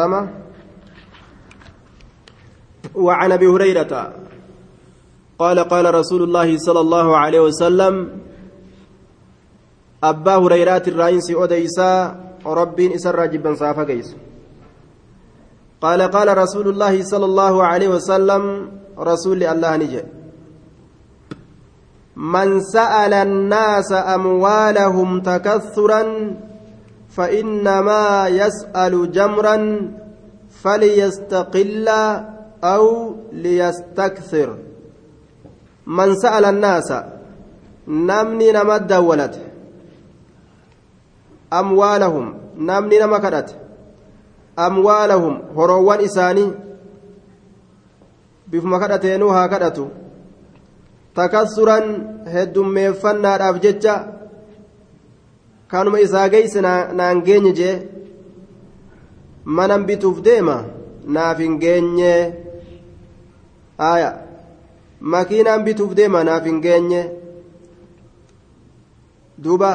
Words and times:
لما 0.00 0.20
وعن 2.94 3.32
أبي 3.32 3.46
هريرة 3.46 3.92
قال 5.38 5.58
قال 5.58 5.94
رسول 5.94 6.22
الله 6.22 6.58
صلى 6.58 6.80
الله 6.80 7.16
عليه 7.16 7.40
وسلم 7.40 7.94
أبا 10.04 10.34
هريرات 10.36 10.88
الرئيس 10.88 11.28
أديسا 11.30 11.92
ربين 12.46 12.92
إسر 12.92 13.26
جبا 13.26 13.54
صافا 13.54 13.84
قال 15.80 16.00
قال 16.02 16.28
رسول 16.38 16.68
الله 16.68 16.94
صلى 17.04 17.24
الله 17.24 17.54
عليه 17.64 17.88
وسلم 17.88 18.42
رسول 18.98 19.42
الله 19.44 19.76
نجي. 19.76 20.02
من 22.16 22.60
سأل 22.60 23.14
الناس 23.14 23.92
أموالهم 23.92 25.20
تكثرا 25.20 26.02
فإنما 27.10 28.28
يسأل 28.28 29.12
جمرا 29.12 29.56
فليستقل 30.62 31.88
أو 32.64 33.16
ليستكثر. 33.32 34.56
من 35.86 36.14
سأل 36.14 36.44
الناس 36.44 36.92
نمني 37.88 38.52
نمد 38.52 38.86
دولت. 38.86 39.34
أموالهم 41.52 42.34
نمني 42.58 42.98
نمكدت 42.98 43.56
أموالهم 44.58 45.42
هروان 45.56 46.00
إساني. 46.00 46.52
بفما 48.48 48.78
كدتينو 48.78 49.28
ها 49.28 49.46
كدتو. 49.46 49.86
takassuran 51.14 51.84
heddummeeffannaadhaaf 52.34 53.56
jecha 53.64 53.94
kanuma 55.70 56.00
isaa 56.00 56.28
geeyse 56.28 56.60
naan 56.60 57.22
geenye 57.26 57.52
jee 57.60 57.76
manan 59.44 59.86
bituuf 59.88 60.18
deema 60.26 60.56
naaf 61.16 61.38
hin 61.38 61.54
geenye 61.62 62.12
aya 63.90 64.10
makiinaan 65.00 65.64
bituuf 65.64 65.94
deema 66.00 66.24
naaf 66.24 66.44
hin 66.50 66.60
geenye 66.66 67.02
duuba 69.44 69.70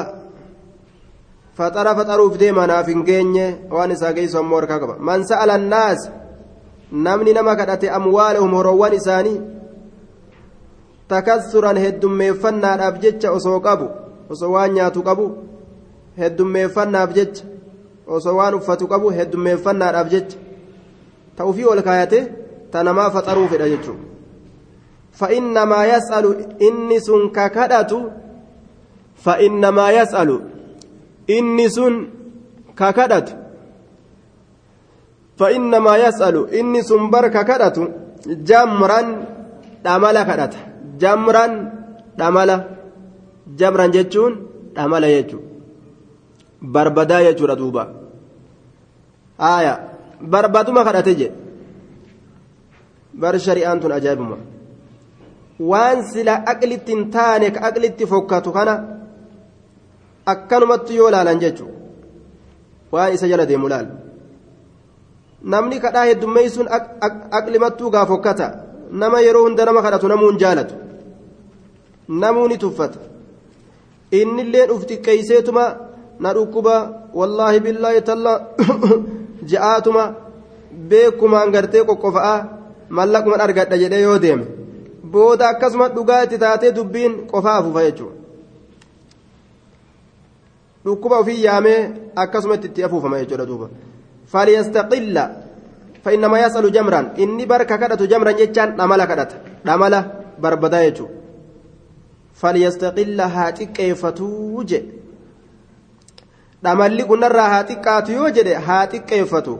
faxara 1.56 1.94
faxaruuf 1.98 2.38
deema 2.38 2.66
naaf 2.72 2.86
hin 2.92 3.02
geenye 3.08 3.46
waan 3.70 3.90
isaa 3.96 4.12
geeysu 4.18 4.38
ammoo 4.38 4.60
harkaa 4.60 4.80
qaba 4.84 4.96
man 5.10 5.24
sa'ala 5.30 5.54
annaas 5.60 6.08
namni 7.06 7.32
nama 7.38 7.56
kadhate 7.60 7.90
amwaalahum 7.98 8.54
horoowwan 8.58 8.94
isaanii 9.00 9.40
takassuran 11.08 11.78
heddummeeffannaadhaaf 11.84 13.00
jecha 13.04 13.32
osoo 13.38 13.60
qabu 13.66 13.88
osoo 14.30 14.52
waan 14.54 14.72
nyaatu 14.78 15.02
qabu 15.08 15.26
heddummeeffannaaf 16.20 17.10
jecha 17.18 17.44
osoo 18.06 18.36
waan 18.40 18.54
uffatu 18.54 18.88
qabu 18.92 19.10
heddummeeffannaadhaaf 19.18 20.08
jecha 20.14 20.38
ta'ufii 21.36 21.64
ol 21.72 21.82
kaayate 21.88 22.20
ta 22.72 22.82
namaa 22.88 23.10
faxaruu 23.14 23.48
fedha 23.48 23.68
jechuudha 23.72 24.04
sun 27.06 27.22
ka 27.36 27.44
kadhatu 27.56 27.98
fa'innamaa 29.24 29.90
yas'alu 29.98 30.36
inni 31.36 31.68
sun 31.76 31.94
ka 32.78 32.92
kadhatu 32.98 33.32
fa'innamaa 35.38 35.98
yas'alu 36.04 36.40
inni 36.60 36.82
sun 36.88 37.10
bar 37.10 37.30
ka 37.30 37.42
kadhatu 37.50 37.82
jamran 38.48 39.08
dhamala 39.84 40.22
kadhata 40.28 40.58
jamran 41.02 41.52
dhamala 42.18 42.56
jamran 43.58 43.90
jechuun 43.96 44.32
dhamala 44.76 45.08
jechuudha 45.16 45.55
barbadaa 46.74 47.22
jechuudha 47.26 47.56
duuba. 47.60 47.82
Aaya 49.38 49.74
barbaduma 50.20 50.84
kadhate 50.84 51.14
je 51.20 51.28
bar 53.14 53.34
shari'aan 53.46 53.80
tun 53.80 53.92
ajaa'ibuma. 53.98 54.36
Waan 55.70 56.04
sila 56.12 56.42
aqlitti 56.52 56.92
hin 56.92 57.10
taane 57.10 57.50
ka 57.54 57.60
aqlitti 57.68 58.10
fokkatu 58.12 58.52
kana 58.56 58.74
akkanumatti 60.32 60.96
yoo 61.00 61.10
laalan 61.10 61.40
jechuudha 61.44 61.76
waan 62.92 63.14
isa 63.14 63.28
jala 63.28 63.46
deemu 63.46 63.68
laal. 63.68 63.86
Namni 65.52 65.80
kadhaa 65.80 66.06
heddummeessuun 66.10 66.68
aqlimattuu 67.38 67.90
gaa 67.90 68.06
fokkata. 68.06 68.46
Nama 68.90 69.20
yeroo 69.26 69.44
hunda 69.46 69.64
nama 69.64 69.82
kadhatu 69.82 70.08
namuun 70.08 70.38
jaalatu. 70.42 70.74
Namuu 72.08 72.48
ni 72.48 72.58
tuffata. 72.58 72.98
Innillee 74.20 74.66
uf 74.74 74.86
xiqqeeyseetuma 74.90 75.64
na 76.20 76.32
dhukkuba 76.34 76.74
wallaahi 77.14 77.60
billaahi 77.60 78.02
talla 78.02 78.32
ja'aatuma 79.50 80.04
beekumaan 80.88 81.52
gartee 81.52 81.84
qoqqofa'a 81.88 82.34
mallaquman 82.88 83.40
argadha 83.40 83.76
jedhee 83.82 84.02
yoo 84.02 84.18
deeme. 84.18 84.46
Booda 85.12 85.48
akkasuma 85.48 85.88
dhugaa 85.88 86.22
itti 86.26 86.38
taatee 86.38 86.72
dubbiin 86.76 87.26
qofaa 87.30 87.56
afuufa 87.60 87.84
jechuudha. 87.86 88.16
Dhukkuba 90.84 91.18
ofii 91.18 91.44
yaamee 91.44 91.80
akkasuma 92.24 92.54
itti 92.54 92.84
afuufama 92.88 93.20
jechuudha 93.22 93.46
duuba. 93.46 93.68
Falyastaqilla 94.32 95.24
fa'innama 96.04 96.38
yasalu 96.44 96.70
jamran 96.70 97.12
inni 97.16 97.46
barka 97.46 97.78
kadhatu 97.78 98.08
jamran 98.12 98.36
jechaan 98.40 98.76
dhamala 98.78 99.06
kadhata. 99.06 99.36
Dhamala 99.66 100.04
barbadaa 100.40 100.84
jechuudha. 100.88 101.14
Falyastaqilla 102.40 103.28
haa 103.28 103.50
xiqqeeffatuu 103.58 104.64
jedhe 104.72 104.95
dhamalli 106.62 107.04
kunarraa 107.04 107.48
haa 107.48 107.64
xiqqaatu 107.70 108.12
yoo 108.12 108.30
jedhe 108.30 108.54
haa 108.54 108.86
xiqqeeffatu. 108.92 109.58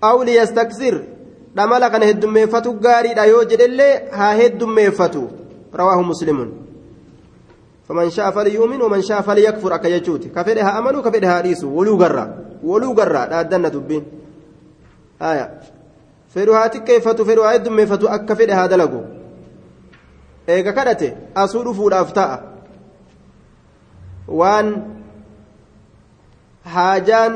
Awli 0.00 0.34
yastaksir 0.36 0.94
dhamala 1.56 1.90
kana 1.90 2.06
heddummeeffatu 2.06 2.72
gaariidha 2.72 3.26
yoo 3.26 3.44
jedhellee 3.44 4.08
haa 4.12 4.32
heddummeeffatu. 4.40 5.22
Rawaahu 5.72 6.04
muslimun. 6.04 6.50
Faman 7.88 8.10
shaa 8.10 8.32
falyuumin 8.32 8.80
waman 8.82 9.02
shaa 9.02 9.22
falyakfur 9.22 9.72
akka 9.72 9.88
jechuuti. 9.90 10.28
Ka 10.30 10.44
fedhe 10.44 10.62
haa 10.62 10.76
amanu 10.78 11.02
ka 11.02 11.12
fedhe 11.12 11.26
haa 11.26 11.42
dhiisu. 11.42 11.76
Waluu 11.76 11.96
garra 11.96 12.28
waluu 12.62 12.94
garra 12.94 13.26
dhaaddanna 13.26 13.70
dubbiin. 13.70 14.04
Haya 15.20 15.48
fedhu 16.34 16.52
haa 16.52 16.68
xiqqeeffatu 16.68 17.24
fedhu 17.24 17.42
haa 17.42 17.52
heddummeeffatu 17.56 18.08
akka 18.08 18.36
fedhe 18.36 18.54
haa 18.54 18.68
dalagu. 18.68 19.04
Eega 20.48 20.72
kadhate 20.72 21.08
asuu 21.34 21.64
dhufuudhaaf 21.64 22.12
ta'a. 22.12 22.38
Waan 24.28 24.97
haajaan 26.74 27.34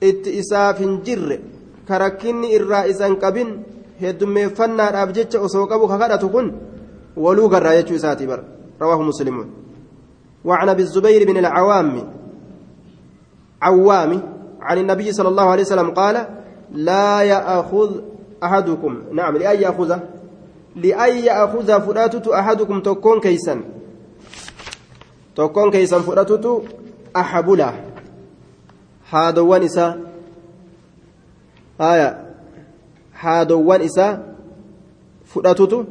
itti 0.00 0.36
isaaf 0.42 0.78
hin 0.84 1.00
jirre 1.06 1.40
ka 1.88 1.98
rakkinni 1.98 2.52
irraa 2.58 2.84
isan 2.92 3.16
qabin 3.16 3.50
heddummeeffannaadhaaf 4.02 5.10
jecha 5.18 5.40
osoo 5.40 5.66
qabu 5.66 5.88
ka 5.88 5.98
kadhatu 5.98 6.28
kun 6.34 6.52
waluu 7.16 7.48
garraa 7.48 7.74
jechuu 7.78 7.98
isaati 8.00 8.26
bar 8.26 8.40
rawaahu 8.80 9.10
muslimuun 9.10 9.62
وعن 10.44 10.68
ابي 10.68 10.82
الزبير 10.82 11.26
بن 11.26 11.36
العوام 11.36 12.08
عوام 13.62 14.22
عن 14.60 14.78
النبي 14.78 15.12
صلى 15.12 15.28
الله 15.28 15.42
عليه 15.42 15.62
وسلم 15.62 15.90
قال 15.90 16.26
لا 16.72 17.22
يأخذ 17.22 18.00
أحدكم 18.44 19.02
نعم 19.12 19.36
لأن 19.36 19.62
يأخذ 19.62 19.98
لأن 20.76 21.16
يأخذ 21.16 21.80
فراتت 21.86 22.28
أحدكم 22.28 22.80
تكون 22.80 23.20
كيسا 23.20 23.60
تكون 25.36 25.70
كيسا 25.70 25.98
فراتت 29.12 29.38
أحبلا 29.38 29.40
هذا 29.40 29.40
ونساء 29.40 29.98
آية 31.80 32.34
هذا 33.12 33.54
ونساء 33.54 34.34
فراتت 35.24 35.86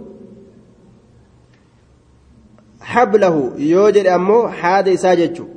حبله 2.81 3.53
يوجد 3.57 4.05
أمو 4.07 4.41
هذا 4.45 4.93
إساء 4.93 5.47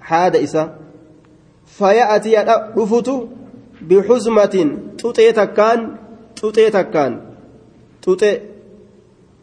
هذا 0.00 0.44
إساء 0.44 0.78
فيأتي 1.66 2.36
رفت 2.76 3.10
بحزمة 3.82 4.78
تطي 4.98 5.32
تكان 5.32 5.96
تطي 6.36 6.70
تكان 6.70 7.20
تطي 8.02 8.40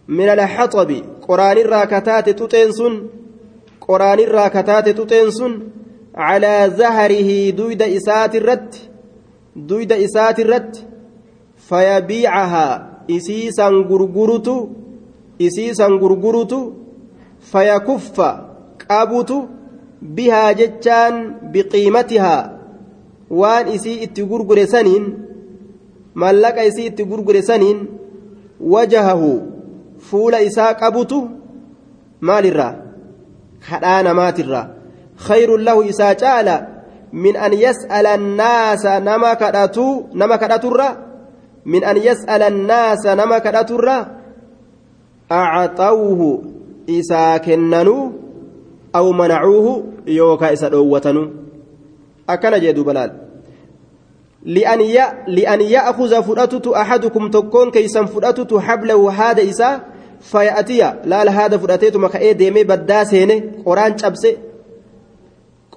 من 0.07 0.29
الحطب 0.29 0.91
قرآن 1.27 1.57
الراكتات 1.57 2.29
تطين 2.29 3.09
قرآن 3.81 4.19
الراكتات 4.19 4.89
تطين 4.89 5.29
على 6.19 6.74
زهره 6.77 7.50
دويد 7.50 7.81
إسات 7.81 8.36
الرد 8.36 8.75
دويد 9.56 9.92
إسات 9.92 10.39
الرد 10.39 10.75
فيبيعها 11.68 12.68
إسيسا 13.12 13.68
غرغرت 13.89 14.69
إسيسا 15.42 15.86
غرغرت 16.01 16.74
فيكف 17.51 18.21
قابوت 18.89 19.31
بها 20.01 20.51
جتان 20.51 21.13
بقيمتها 21.54 22.60
waan 23.39 23.68
isii 23.75 24.01
itti 24.06 24.24
gurgure 24.30 24.65
saniin 24.68 25.04
mallaqa 26.22 26.63
isii 26.69 26.86
itti 26.89 27.04
gurgure 27.06 27.42
saniin 27.50 27.80
wajahahu 28.74 29.30
fuula 30.07 30.39
isaa 30.42 30.74
qabutu 30.81 31.19
maalirraa 32.30 32.74
kadhaa 33.69 34.00
namaatirraa 34.07 34.78
lahu 35.57 35.83
isaa 35.83 36.16
caala 36.16 36.80
من 37.13 37.38
أن 37.38 37.54
يسأل 37.54 38.06
الناس 38.06 38.86
نما 38.86 39.33
كداتو 39.33 40.04
نما 40.13 40.36
كداتورا؟ 40.36 40.98
من 41.66 41.83
أن 41.83 41.98
يسأل 41.98 42.42
الناس 42.42 43.06
نما 43.06 43.38
كداتورا؟ 43.38 44.07
أعطوه 45.31 46.42
إسا 46.89 47.38
كننو 47.38 48.12
أو 48.95 49.12
منعوه 49.12 49.83
يوكا 50.07 50.54
إسا 50.54 50.68
دوتنو 50.68 51.30
أكن 52.30 52.60
جدو 52.60 52.83
بلال. 52.83 53.12
لأن 54.45 54.80
لأن 55.27 55.62
يأخذ 55.62 56.24
فرأتت 56.24 56.68
أحدكم 56.68 57.30
تكون 57.30 57.72
كيسا 57.72 58.06
فرأتت 58.06 58.54
حبله 58.54 59.12
هذا 59.12 59.44
إسا 59.44 59.81
فيأتي. 60.22 60.94
لا 61.06 61.30
هذا 61.30 61.57
فرأتيت 61.57 61.98
مكأي 61.98 62.33
ديمي 62.33 62.63
بدا 62.63 63.04
سيني 63.04 63.63
قرآن 63.65 63.98
شبسي 63.98 64.49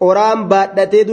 qoraan 0.02 0.40
baadhatee 0.50 1.04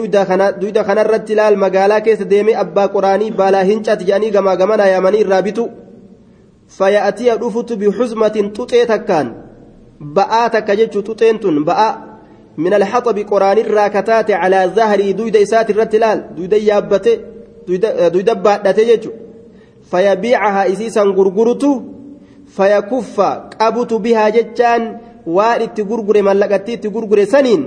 duyda 0.61 0.83
kanarratti 0.89 1.35
laal 1.39 1.55
magaalaa 1.63 2.01
keessa 2.05 2.29
deemee 2.31 2.55
abbaa 2.63 2.87
qoraanii 2.95 3.31
baalaa 3.39 3.63
hincati 3.69 4.05
jedhanii 4.09 4.31
gamaa 4.35 4.55
gamana 4.61 4.85
yaamanii 4.93 5.21
irraa 5.25 5.41
bitu 5.47 5.63
fayyatiya 6.77 7.37
dhufutu 7.41 7.77
bixuzmatin 7.81 8.51
xuxee 8.55 8.85
takkaan 8.91 9.27
ba'aa 10.15 10.49
takka 10.53 10.75
jechuu 10.79 11.03
xuxeen 11.07 11.39
tun 11.43 11.55
ba'aa 11.69 11.91
min 12.63 12.73
alhaxabi 12.79 13.23
qoraanirraa 13.31 13.89
kataate 13.95 14.33
calaa 14.41 14.67
zahrii 14.77 15.13
duyda 15.19 15.39
isaati 15.45 15.71
irratti 15.73 16.01
laal 16.03 16.19
duyda 16.37 16.57
yaabbate 16.69 17.13
duyda 18.13 18.35
baadhate 18.45 18.83
jechu 18.91 19.09
fayyabiicahaa 19.91 20.65
isiisan 20.73 21.09
gurgurutu 21.17 21.71
fayyakuffa 22.55 23.27
qabutu 23.59 23.99
bihaa 24.05 24.31
jechaan 24.37 24.83
waan 25.35 25.61
itti 25.65 25.83
gurgure 25.89 26.21
mallaqatti 26.29 26.71
itti 26.77 26.89
gurgure 26.95 27.25
saniin 27.33 27.63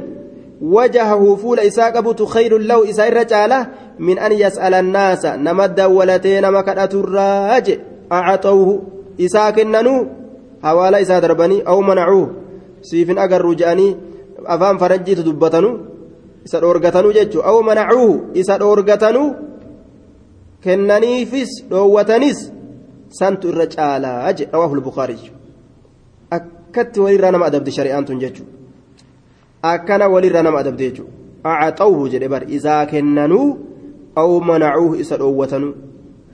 وجهه 0.63 1.37
فول 1.37 1.61
إساقبت 1.61 2.23
خير 2.23 2.59
له 2.59 2.91
إسائر 2.91 3.17
رجالة 3.17 3.67
من 3.99 4.19
أن 4.19 4.33
يسأل 4.33 4.75
الناس 4.75 5.27
نمد 5.27 5.81
ولتين 5.81 6.53
مكدة 6.53 6.93
الراج. 6.95 7.81
أعطوه. 8.13 8.83
إساكننو 9.21 10.07
حوالا 10.63 11.03
إسا 11.03 11.19
دربني. 11.19 11.67
أو 11.67 11.81
منعوه. 11.81 12.35
سيف 12.83 13.11
أقر 13.11 13.45
رجاني 13.45 13.97
أفهم 14.47 14.79
فرجي 14.79 15.15
تدبتنو 15.15 15.81
إسا 16.47 16.59
أورغتنو 16.63 17.11
جيتشو. 17.11 17.41
أو 17.41 17.63
منعوه. 17.63 18.21
إسا 18.37 18.57
أورغتنو 18.57 19.35
كننيفس. 20.65 21.65
روتنس 21.73 22.53
سنت 23.11 23.45
الرجالة 23.45 24.37
رواه 24.55 24.75
البخاري. 24.75 25.19
أكدت 26.33 26.99
ولي 26.99 27.31
ما 27.31 27.47
أدبت 27.47 27.69
شريعان 27.69 28.05
تنججو 28.05 28.45
akkana 29.63 30.09
walirra 30.09 30.43
nama 30.43 30.59
adabde 30.59 30.85
jechuudha. 30.91 31.13
Acxawhu 31.45 32.09
jedhe 32.13 32.29
bar 32.29 32.43
isaa 32.57 32.87
kennanuu 32.87 33.73
aw 34.17 34.31
manacuuhu 34.41 35.01
isa 35.03 35.17
dhoowwatanuu 35.17 35.75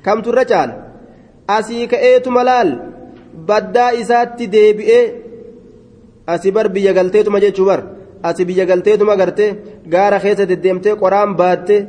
kamtu 0.02 0.30
irra 0.32 0.44
caala 0.50 0.74
asii 1.56 1.86
ka'eetuma 1.92 2.44
laal 2.48 2.70
baddaa 3.48 3.90
isaatti 4.02 4.50
deebi'ee 4.54 5.04
asii 6.34 6.54
bar 6.56 6.66
biyya 6.74 6.92
galteetuma 6.98 7.40
jechuu 7.44 7.66
bar 7.70 7.80
asii 8.28 8.48
biyya 8.50 8.66
galteetuma 8.70 9.16
gartee 9.20 9.50
gaara 9.94 10.20
keessa 10.24 10.48
deddeemtee 10.50 10.98
qoraan 11.02 11.36
baattee 11.40 11.80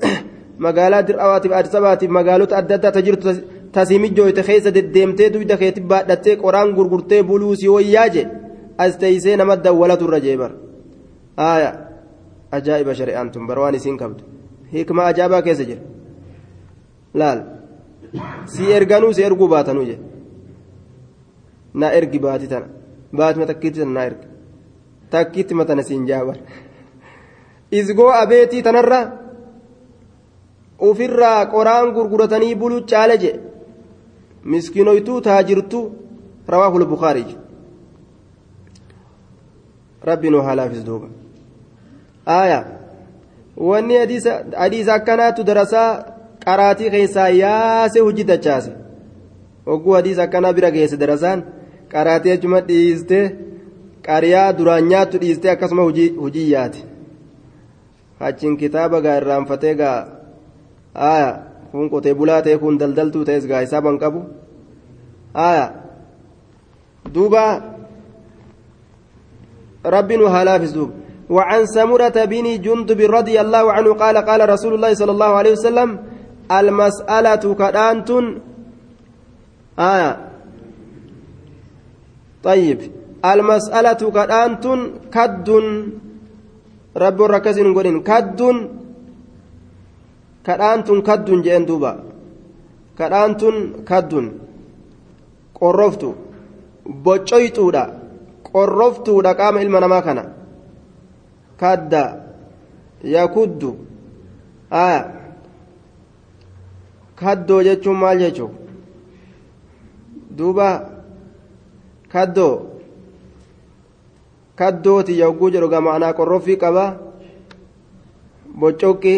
magaalaa 0.64 1.06
dir'awaatiif 1.08 1.52
aadisabaatiif 1.58 2.10
magaalota 2.18 2.56
adda 2.60 2.74
addaa 2.78 2.94
ta 2.96 3.06
jirtu 3.06 3.34
tasiimijjooyte 3.74 4.42
keessa 4.48 4.74
deddeemtee 4.76 5.32
duyda 5.34 5.60
keetti 5.62 5.88
baadhattee 5.92 6.36
qoraan 6.44 6.74
gurgurtee 6.76 7.22
buluu 7.28 7.54
si 7.60 7.68
wayyaa 7.74 8.08
jedhe 8.14 8.30
as 8.82 8.92
teeysee 9.02 9.36
nama 9.40 9.54
dawwalatu 9.66 10.04
irra 10.08 10.20
jeebar 10.26 10.50
aaya 11.48 11.70
ajaa'iba 12.56 12.92
shari'aan 13.00 13.28
tun 13.32 13.44
bara 13.48 13.60
waan 13.64 13.76
isiin 13.80 13.96
qabdu 14.02 14.22
hikma 14.74 15.02
ajaa'ibaa 15.10 15.42
keessa 15.46 15.64
jira 15.70 15.82
laal 17.20 17.38
si 18.52 18.62
erganuu 18.78 19.12
si 19.16 19.22
erguu 19.28 19.48
baatanuu 19.54 19.86
jedhe 19.90 20.04
na 21.80 21.86
ergi 21.98 22.18
baati 22.26 22.46
tana 22.52 22.66
baatuma 23.18 23.46
takkiitti 23.50 23.78
tana 23.82 23.92
na 23.98 24.02
ergi 24.08 24.26
takkiitti 25.12 25.54
matana 25.60 25.82
siin 25.88 26.02
jaabar 26.10 26.36
isgoo 27.78 28.10
abeetii 28.22 28.62
tanarra 28.66 29.00
ufirraa 30.88 31.40
qoraan 31.54 31.88
gurguratanii 31.96 32.54
buluu 32.60 32.82
caale 32.90 33.16
jedhe 33.22 33.40
miskiinoytuu 34.52 35.18
taajirtuu 35.28 35.84
rawaahul 36.52 36.86
bukaarii 36.92 37.36
rabbi 40.04 40.30
nu 40.30 40.42
haalaafis 40.42 40.84
duuba 40.84 41.08
aaya 42.26 42.64
wanni 43.56 43.96
hadiisa 44.56 44.94
akkanaatu 44.94 45.44
darasaa 45.44 45.90
qaraatii 46.44 46.90
keessaa 46.90 47.28
yaase 47.28 48.00
hojii 48.00 48.24
dachaase 48.32 48.72
hogguu 49.66 49.92
hadiisa 49.98 50.22
akkanaa 50.22 50.52
bira 50.52 50.70
geesse 50.76 50.96
darasaan 51.02 51.42
qaraatii 51.92 52.32
achuma 52.36 52.60
dhiiste 52.68 53.18
qariyaa 54.06 54.52
duraan 54.58 54.88
nyaattu 54.92 55.18
dhiiste 55.24 55.50
akkasuma 55.50 55.82
hojii 56.22 56.50
yaate 56.52 56.84
achiin 58.28 58.56
kitaaba 58.62 59.00
gaa 59.00 59.16
irraanfatee 59.20 59.74
gaa 59.82 59.98
aaya 61.10 61.30
kun 61.72 61.90
qotee 61.90 62.14
bulaa 62.14 62.42
ta'e 62.46 62.58
kun 62.62 62.78
daldaltuu 62.80 63.24
ta'es 63.24 63.46
gaa 63.50 63.62
isaaban 63.66 63.98
qabu 63.98 64.22
aaya 65.46 65.66
duuba 67.14 67.44
رب 69.86 70.10
وهالافز 70.20 70.72
دوب 70.72 70.90
وعن 71.30 71.66
سمرة 71.66 72.16
بن 72.24 72.46
جندب 72.64 73.00
رضي 73.00 73.40
الله 73.40 73.64
عنه 73.72 73.90
قال 73.94 74.16
قال 74.18 74.40
رسول 74.48 74.74
الله 74.74 74.94
صلى 74.94 75.12
الله 75.12 75.30
عليه 75.40 75.52
وسلم 75.52 75.90
المسألة 76.50 77.44
كدانت 77.54 78.10
آية. 79.78 80.12
طيب. 82.42 82.78
المسألة 83.24 84.02
كدانت 84.16 84.64
كد 85.14 85.48
رب 86.96 87.18
ركز 87.22 87.56
نقولين 87.60 87.96
كد 88.02 88.40
كدانت 90.46 90.88
كد 91.08 91.28
جين 91.46 91.64
دوبا. 91.66 91.92
كدانت 92.98 93.42
كد 93.88 94.12
قرفت 95.60 96.02
بوچويتودا 97.04 97.84
qorroftuudha 98.52 99.34
qaama 99.40 99.62
ilma 99.64 99.80
namaa 99.80 100.02
kana 100.02 100.24
kadda 101.60 102.02
yakuddu 103.14 103.70
aya 104.70 105.02
kaddoo 107.20 107.62
jechuun 107.68 107.98
maal 108.02 108.18
jechuu 108.24 108.50
duuba 110.36 110.68
kaddoo 112.12 112.54
kaddooti 114.60 115.18
yogguu 115.20 115.50
jedhu 115.54 115.68
gaa 115.72 115.84
ma'anaa 115.86 116.16
qorroffii 116.18 116.58
qaba 116.62 116.84
boccoqqi 118.60 119.14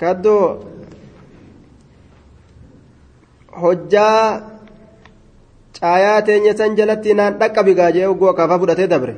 kaddoo 0.00 0.44
hojjaa 3.62 4.55
caayaa 5.80 6.20
teenya 6.26 6.52
san 6.58 6.76
jalatti 6.78 7.14
naan 7.18 7.34
dhaqqabi 7.40 7.72
gaajee 7.80 8.06
ogguu 8.12 8.28
akaafaa 8.32 8.58
fudhatee 8.62 8.88
dabre 8.94 9.14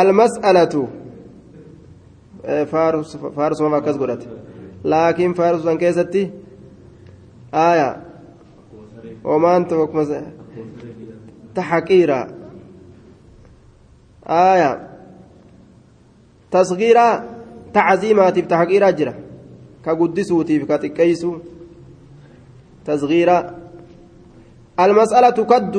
almas'alatu 0.00 0.82
faarsuma 3.36 3.76
akkas 3.80 3.96
godhate 4.02 4.26
laakiin 4.90 5.34
faarsu 5.38 5.62
san 5.68 5.78
keessatti 5.82 6.22
aya 7.52 7.88
homaan 9.24 9.62
tokkuma 9.70 10.04
taxaqiira 11.56 12.18
aya 14.24 14.70
tasgiiraa 16.50 17.14
tacziimaatiif 17.76 18.46
taxaqiiraa 18.52 18.92
jira 18.98 19.14
ka 19.84 19.90
guddisuutiif 20.00 20.62
ka 20.70 20.76
xiqqeeysu 20.82 21.30
tasgiiraa 22.86 23.42
المسألة 24.84 25.30
كد 25.44 25.76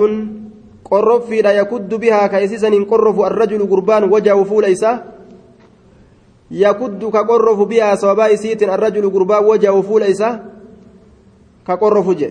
قرب 0.86 1.22
في 1.22 1.41
لا 1.41 1.51
يكد 1.51 1.93
بها 1.93 2.27
كيسيسا 2.27 2.69
قرف 2.91 3.19
الرجل 3.19 3.69
قربان 3.69 4.03
وجهه 4.13 4.43
فول 4.43 4.65
إساه 4.65 5.03
يكد 6.51 7.01
كقرف 7.15 7.60
بها 7.60 7.95
سوابا 7.95 8.33
إسيت 8.33 8.63
الرجل 8.63 9.10
قربان 9.10 9.43
وجهه 9.45 9.81
فول 9.81 10.03
إساه 10.03 10.39
كقرف 11.67 12.10
جي 12.10 12.29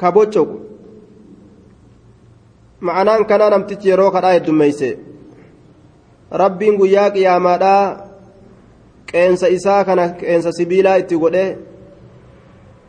كبوتشوك. 0.00 0.48
معناه 2.80 3.22
كان 3.22 3.52
نمتج 3.52 3.86
يروك 3.86 4.16
الآية 4.16 4.38
دميسي 4.38 4.96
rabbiin 6.34 6.76
guyyaa 6.78 7.10
qiyaamaadhaa 7.10 8.06
qeensa 9.12 9.46
isaa 9.56 9.84
kana 9.84 10.08
qeensa 10.08 10.52
sibiilaa 10.52 10.96
itti 11.02 11.18
godhe 11.24 11.44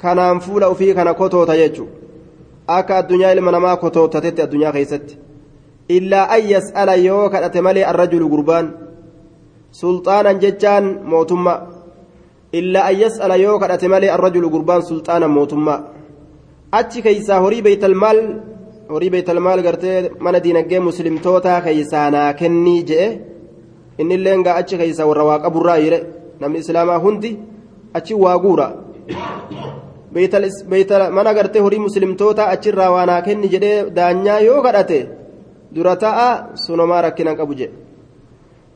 kanaan 0.01 0.39
fuula 0.45 0.69
ufii 0.69 0.93
kana 0.93 1.13
kotoota 1.13 1.57
jechuudha 1.57 2.04
akka 2.67 2.97
addunyaa 2.97 3.31
ilma 3.35 3.51
namaa 3.51 3.77
kotootatetti 3.83 4.41
addunyaa 4.41 4.71
keessatti 4.77 5.17
illaa 5.97 6.25
an 6.35 6.43
yas'ala 6.53 6.95
yoo 7.07 7.29
kadhate 7.29 7.61
malee 7.61 7.85
arrajulu 7.91 8.29
gurbaan 8.33 8.65
sulxaanan 9.79 10.39
jechaan 10.43 10.85
mootummaa 11.11 11.59
illaa 12.59 12.85
an 12.89 12.95
yas'ala 13.03 13.35
yoo 13.45 13.59
kadhate 13.59 13.87
malee 13.93 14.09
arrajulu 14.15 14.49
gurbaan 14.55 14.81
sulxaanan 14.89 15.31
mootummaa 15.37 15.79
achi 16.79 17.01
keeysaa 17.05 17.39
horii 17.45 17.61
beeytalmaal 17.67 18.19
horii 18.93 19.09
beeytalmaal 19.15 19.61
gartee 19.67 19.97
mana 20.19 20.39
diinagdee 20.43 20.79
muslimtoota 20.87 21.61
keeysaa 21.65 22.07
naa 22.15 22.29
kennii 22.39 22.81
je'e 22.89 23.07
innilleen 24.01 24.43
gaa 24.45 24.55
achi 24.61 24.77
keeysaa 24.81 25.07
warra 25.09 25.23
waa 25.29 25.39
qaburraa 25.45 25.77
yire 25.85 25.99
namni 26.39 26.59
islaamaa 26.63 26.99
hundi 27.05 27.31
achi 27.97 28.13
waa 28.23 28.37
guura 28.43 28.67
mana 30.15 31.33
gartee 31.33 31.61
horii 31.61 31.79
muslimtoota 31.79 32.49
achirraa 32.53 32.91
waa 32.91 33.05
naa 33.05 33.21
kenni 33.21 33.49
jedhee 33.53 33.89
daanyaa 33.95 34.39
yoo 34.47 34.61
kadhate 34.63 34.99
dura 35.75 35.95
ta'a 35.95 36.55
sunomaa 36.55 37.01
rakkinan 37.01 37.35
qabu 37.35 37.53
jedhe. 37.59 37.73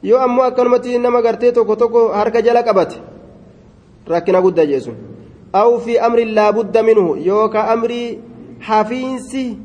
Yoo 0.04 0.20
ammoo 0.20 0.44
akkanumatti 0.44 0.98
nama 1.00 1.22
gartee 1.22 1.52
tokko 1.52 1.76
tokko 1.76 2.08
harka 2.14 2.42
jala 2.42 2.64
qabate 2.64 2.98
rakkina 4.08 4.42
guddaa 4.42 4.66
jeesun 4.66 4.96
aw 5.54 5.80
fi 5.80 5.98
amrin 6.08 6.34
laa 6.38 6.52
budda 6.58 6.84
minhu 6.84 7.16
yookaa 7.30 7.66
amrii 7.74 8.20
hafiinsi 8.68 9.58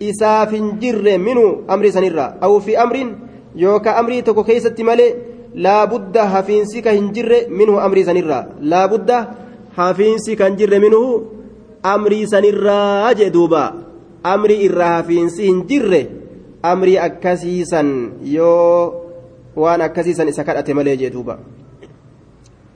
isaaf 0.00 0.50
hin 0.52 0.66
jirre 0.80 1.18
minhu 1.18 1.46
amrii 1.68 1.92
sanirraa. 1.92 2.34
Aw 2.40 2.60
fi 2.60 2.76
amrin 2.76 3.14
yookaa 3.56 3.96
amrii 4.00 4.22
tokko 4.22 4.44
keessatti 4.44 4.84
malee 4.84 5.14
laa 5.54 5.86
budda 5.86 6.26
hafiinsi 6.34 6.82
ka 6.82 6.90
hin 6.90 7.12
jirre 7.14 7.46
minhu 7.48 7.78
amrii 7.86 8.04
sanirraa. 8.04 8.44
Laa 8.60 8.88
budda 8.88 9.18
hafiinsi 9.76 10.36
kan 10.40 10.56
jirre 10.58 10.78
minhu 10.84 11.02
amrii 11.94 12.26
sanirraa 12.26 13.14
jee 13.14 13.30
duuba. 13.30 13.62
Amrii 14.32 14.60
irraa 14.66 14.92
hafiinsi 14.96 15.42
hin 15.46 15.62
jirre 15.70 16.00
amrii 16.62 16.98
akkasiisan 17.06 17.88
yoo 18.36 19.02
waan 19.62 19.80
akkasiisan 19.86 20.28
isa 20.28 20.44
kadhate 20.44 20.74
malee 20.74 20.96
jee 21.02 21.10
duuba. 21.16 21.38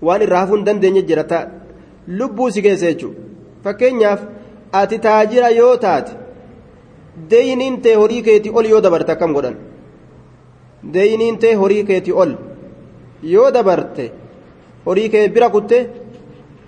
Waan 0.02 0.22
irraa 0.26 0.40
hafuu 0.44 0.56
hin 0.56 0.64
dandeenye 0.66 1.02
jira 1.08 1.24
ta'a 1.30 1.48
lubbuu 2.18 2.50
si 2.50 2.62
keessa 2.66 2.86
jechuudha 2.90 3.20
fakkeenyaaf 3.64 4.20
ati 4.80 4.98
taajira 5.06 5.48
yoo 5.60 5.72
taate 5.84 6.12
deeyiniin 7.30 7.80
tee 7.86 7.94
horii 8.02 8.22
keetii 8.28 8.52
ol 8.58 8.66
yoo 8.72 8.80
dabarte 8.84 9.12
akkam 9.14 9.32
godhan? 9.36 9.56
Deeyiniin 10.94 11.38
tee 11.38 11.54
horii 11.62 11.84
keetii 11.88 12.12
ol 12.22 12.32
yoo 13.32 13.50
dabarte 13.56 14.04
horii 14.86 15.08
kee 15.14 15.28
bira 15.28 15.48
kutte 15.56 15.78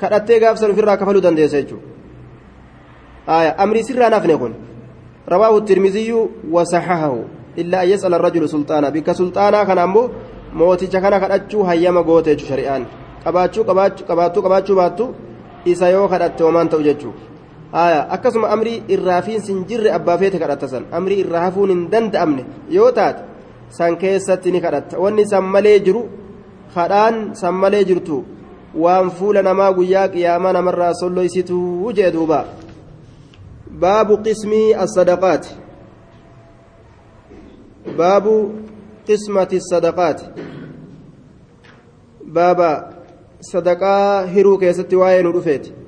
kadhattee 0.01 0.41
gaafsan 0.41 0.71
ofirraa 0.71 0.97
kafaluu 0.97 1.23
dandeessa 1.27 1.63
jechuudha 1.63 1.87
amrii 3.65 3.85
sirraa 3.89 4.11
nafne 4.17 4.37
kun 4.43 4.55
رواه 5.31 5.59
الترمذي 5.59 6.11
وصححه 6.51 7.15
إلا 7.59 7.83
أن 7.83 7.89
يسأل 7.89 8.15
الرجل 8.15 8.49
سلطانا 8.49 8.89
بك 8.89 9.13
سلطانا 9.13 9.65
كان 9.65 9.79
أمو 9.79 10.11
mooticha 10.55 11.01
kana 11.01 11.21
kadhachuu 11.21 11.63
hayyama 11.63 12.03
goote 12.03 12.35
jechuudha 12.35 12.51
shari'aan 12.51 12.85
qabaachuu 13.25 13.65
qabaattuu 13.65 14.43
qabaachuu 14.43 14.77
baattu 14.81 15.05
isa 15.65 15.91
yoo 15.95 16.09
kadhatte 16.09 16.43
homaan 16.43 16.69
ta'u 16.69 16.83
jechuudha 16.83 18.11
akkasuma 18.15 18.51
amrii 18.55 18.83
irraafiinsi 18.95 19.53
hin 19.53 19.61
jirre 19.69 19.93
abbaa 19.99 20.19
feete 20.19 20.39
kadhatta 20.43 20.69
san 20.73 20.85
amrii 20.99 21.21
irraa 21.25 21.45
hafuun 21.47 21.71
hin 21.75 21.85
danda'amne 21.93 22.43
yoo 22.77 22.91
taate 22.99 23.23
san 23.79 23.97
keessatti 24.03 24.53
ni 24.53 24.61
kadhatta 24.65 24.99
wanni 24.99 25.27
san 25.33 25.45
malee 25.55 25.79
jiru 25.87 26.03
kadhaan 26.75 27.23
san 27.43 27.55
malee 27.55 27.85
jirtu 27.85 28.25
waan 28.75 29.11
fuula 29.11 29.43
namaa 29.43 29.73
guyyaa 29.73 30.09
qiyaamaa 30.09 30.53
namarraa 30.53 30.95
solloysituu 30.95 31.93
jee 31.93 32.13
duuba 32.13 32.45
baabu 33.81 34.19
qismii 34.29 34.75
as-sadaqaat 34.85 35.51
baabu 37.97 38.35
qismati 39.07 39.57
as-sadaqaat 39.63 40.25
baaba 42.39 42.71
sadaqaa 43.53 44.27
hiruu 44.27 44.59
keessatti 44.59 44.97
waa'ee 44.97 45.23
nu 45.23 45.33
dhufeeti 45.33 45.81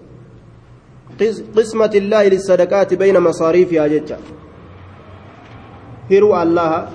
قسمة 1.57 1.93
الله 1.95 2.29
للصدقات 2.29 2.95
بين 2.95 3.21
مصاريفها 3.21 3.87
جتا 3.87 4.19
هرو 6.11 6.43
الله 6.43 6.89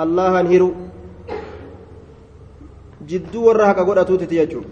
الله 0.00 0.40
هرو 0.40 0.70
جدو 3.08 3.40
ورهك 3.46 3.78
قد 3.78 3.98
أتوت 3.98 4.22
تيجو 4.24 4.62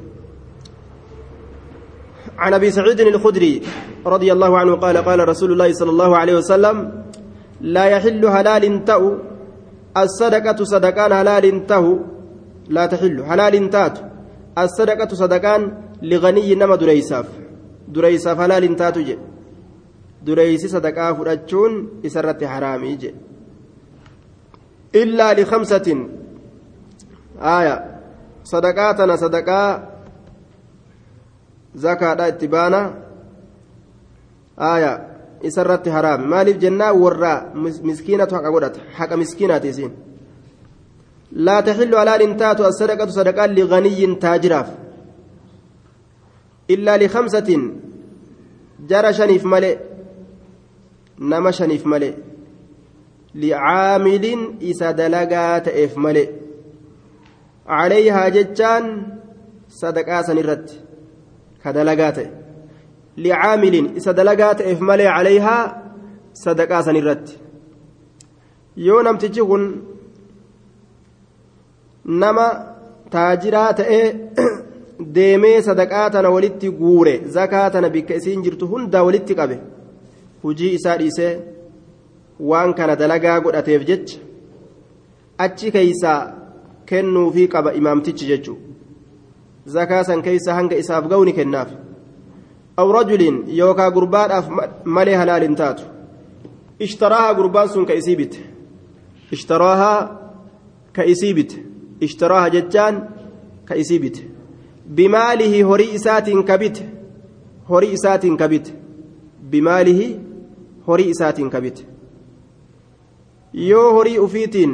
عن 2.39 2.55
أبي 2.55 2.71
سعيد 2.71 3.01
الخدري 3.01 3.63
رضي 4.07 4.33
الله 4.33 4.59
عنه 4.59 4.75
قال 4.77 4.97
قال 4.97 5.29
رسول 5.29 5.53
الله 5.53 5.73
صلى 5.73 5.91
الله 5.91 6.17
عليه 6.17 6.35
وسلم 6.37 6.77
لا 7.61 7.85
يحل 7.85 8.23
حلال 8.31 8.85
تأو 8.85 9.19
الصدقة 9.97 10.65
صدقان 10.65 11.15
حلال 11.15 11.67
تهو 11.67 11.99
لا 12.69 12.87
تحل 12.87 13.25
حلال 13.25 13.71
تأت 13.71 13.97
الصدقة 14.59 15.11
صدقان 15.15 15.63
لغني 16.03 16.55
نما 16.55 16.77
دريساف 16.77 17.27
hin 17.95 18.77
taatu 18.77 19.01
jedhe 19.09 19.25
dureysi 20.27 20.69
sadaqaa 20.69 21.15
fudhachuun 21.19 21.73
isarratti 22.09 22.45
haraamii 22.53 22.97
jedhe 23.03 23.21
illaa 25.03 25.33
likamsatin 25.41 26.01
aya 27.57 27.77
sadaqaa 28.53 28.95
tana 28.95 29.17
sadaqaa 29.25 29.69
zakaadha 31.85 32.29
itti 32.33 32.49
baana 32.49 32.81
aya 34.57 34.93
isarratti 35.43 35.91
haraami 35.97 36.27
maaliif 36.33 36.59
jennaa 36.65 36.93
warraa 36.93 37.39
miskiinatu 37.89 38.35
haqa 38.35 38.51
godhata 38.51 38.81
haqa 38.99 39.17
miskiinaati 39.23 39.69
isiin 39.69 39.93
laa 41.47 41.63
taxillu 41.63 41.97
halaal 42.01 42.23
hin 42.27 42.37
taatu 42.43 42.65
assadaqatu 42.71 43.13
sadaqaan 43.19 43.55
liganiyyin 43.59 44.17
taajiraaf 44.25 44.69
illaa 46.75 46.99
likamsatin 47.05 47.63
jara 48.91 49.13
shaniif 49.19 49.45
malee 49.53 49.75
nama 51.33 51.53
shaniif 51.59 51.85
malee 51.93 52.15
licaamilin 53.43 54.41
isa 54.61 54.97
dalagaa 55.01 55.61
ta'eef 55.69 55.97
malee 55.97 56.29
calayhaa 57.69 58.29
jechaan 58.37 58.85
sadaqaa 59.81 60.23
san 60.29 60.39
irratti 60.43 60.86
calayhaa 65.17 65.63
sadaqaa 66.45 66.83
san 66.89 66.97
irratti 67.03 67.39
yoo 68.89 69.03
namtichi 69.03 69.43
kun 69.51 69.65
nama 72.25 72.47
taajiraa 73.15 73.73
ta'ee 73.81 74.05
deemee 75.19 75.57
sadaqaa 75.69 76.11
tana 76.17 76.31
walitti 76.37 76.71
guure 76.81 77.15
zakaa 77.39 77.71
tana 77.71 77.89
bikka 77.97 78.15
isiin 78.21 78.43
jirtu 78.49 78.69
hundaa 78.75 79.03
walitti 79.09 79.35
qabe 79.41 79.59
hujii 80.43 80.73
isaa 80.79 80.97
dhiisee 81.03 81.33
waan 82.53 82.75
kana 82.81 82.97
dalagaa 83.03 83.41
godhateef 83.47 83.83
jecha 83.91 84.19
achi 85.47 85.71
keeysaa 85.77 86.21
kennuufii 86.93 87.49
qaba 87.55 87.73
imaamtichi 87.81 88.27
jechuu 88.33 88.57
zakaa 89.75 90.05
san 90.05 90.23
keeysa 90.23 90.55
hanga 90.55 90.77
isaaf 90.83 91.05
ga'u 91.11 91.25
ni 91.25 91.33
kennaaf 91.39 91.71
aw 92.83 92.89
rajulin 92.99 93.37
yookaa 93.59 93.91
gurbaadhaaf 93.97 94.47
malee 94.99 95.17
halaal 95.21 95.43
hin 95.47 95.57
taatu 95.63 95.85
ishtaraahaa 96.87 97.35
gurbaan 97.41 97.69
sun 97.75 97.87
ka 97.91 97.95
isii 98.01 98.17
bite 98.21 98.39
ishtaraahaa 99.37 99.99
ka 100.99 101.05
isii 101.15 101.35
bite 101.39 101.57
ishtaraaha 102.09 102.51
jechaan 102.57 103.01
ka 103.71 103.75
isii 103.83 103.99
bite 104.05 104.23
bimaalihi 105.01 105.63
horii 105.71 105.91
isaatiin 106.01 106.45
kabite 106.51 106.83
horii 107.71 107.93
isaatiin 107.99 108.37
kabite 108.43 108.73
bimaalihi 109.55 110.09
horii 110.87 111.09
isaatiin 111.15 111.51
kabite 111.57 111.83
yoo 113.71 113.89
horii 113.99 114.19
ufiitiin 114.27 114.73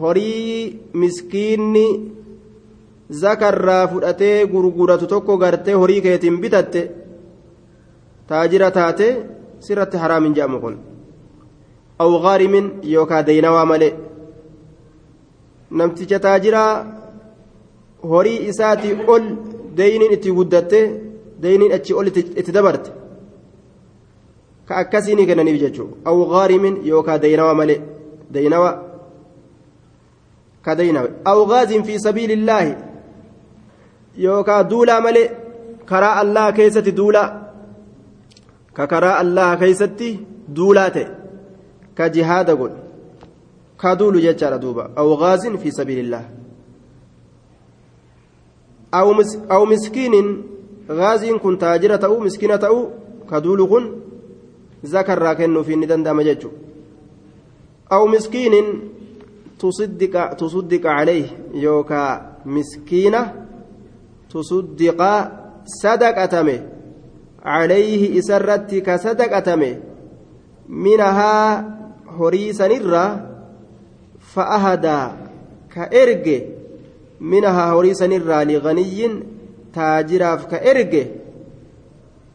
horii 0.00 0.80
miskiinni 0.92 1.86
zakarraa 3.10 3.88
fudhatee 3.88 4.46
gurguratu 4.46 5.06
tokko 5.06 5.36
gartee 5.38 5.74
horii 5.74 6.00
keetiin 6.02 6.40
bitatte 6.40 6.80
taajira 8.28 8.70
taate 8.70 9.06
sirratti 9.66 9.96
haraamin 10.02 10.34
jedhamu 10.34 10.60
kun 10.60 10.76
aw 11.98 12.10
gaarimin 12.24 12.66
yookaa 12.92 13.26
deynawaa 13.26 13.64
malee 13.70 13.92
namticha 15.70 16.18
taajiraa 16.26 16.72
horii 18.10 18.42
isaatii 18.50 18.94
ol 19.14 19.24
deyniin 19.78 20.12
itti 20.16 20.32
guddatte 20.38 20.80
deyniin 21.42 21.72
achi 21.76 21.94
ol 21.94 22.06
itti 22.06 22.52
dabarte 22.58 22.90
ka 24.66 24.76
akkasii 24.82 25.16
ni 25.16 25.26
kennaniif 25.26 25.60
jechuudha 25.62 25.96
aw 26.10 26.16
gaarimin 26.32 26.76
yookaa 26.90 27.18
deynawa 27.24 27.54
malee 27.60 27.80
deynawa 28.34 28.70
ka 30.64 30.74
deynawe 30.80 31.10
aw 31.24 31.38
fi 31.86 32.00
sabiilillaahi 32.06 32.87
yookaa 34.26 34.62
duulaa 34.70 35.00
malee 35.06 35.28
karaa 35.92 36.16
allaha 36.24 36.56
keessatti 36.58 36.98
duulaa 37.00 37.28
ka 38.80 38.90
karaa 38.92 39.16
allaha 39.24 39.62
keessatti 39.62 40.10
duulaa 40.60 40.90
ta'e 40.98 41.08
ka 41.94 42.12
jihaada 42.18 42.60
godhu 42.60 42.88
جتشار 44.18 44.56
دوبا 44.56 44.90
أو 44.98 45.14
غاز 45.14 45.46
في 45.46 45.70
سبيل 45.70 45.98
الله 45.98 46.24
أو 48.94 49.12
مس 49.12 49.38
أو 49.50 49.64
مسكين 49.66 50.42
غاز 50.90 51.24
كن 51.24 51.58
تاجرة 51.58 52.06
أو 52.06 52.20
مسكينة 52.20 52.54
أو 52.54 52.90
كدول 53.30 53.66
كن 53.66 53.84
ذكر 54.84 55.18
راكن 55.18 55.62
في 55.62 55.76
ندن 55.76 56.02
دام 56.02 56.36
أو 57.92 58.06
مسكين 58.06 58.54
تصدق 59.58 60.32
تصدق 60.32 60.86
عليه 60.86 61.26
يوكا 64.34 64.44
مسكينة 64.44 64.94
تصدق 64.94 65.00
صدقتمه. 65.64 66.60
عليه 67.44 68.18
إسرت 68.18 68.74
كصدقتمه. 68.74 69.76
منها 70.68 71.64
هريسا 72.20 72.68
نرى 72.68 73.20
فأهدى 74.20 75.00
كإرجه 75.74 76.42
منها 77.20 77.72
هريسا 77.72 78.06
نرى 78.06 78.44
لغني 78.44 79.22
تاجراف 79.74 80.46
كإرجه 80.46 81.06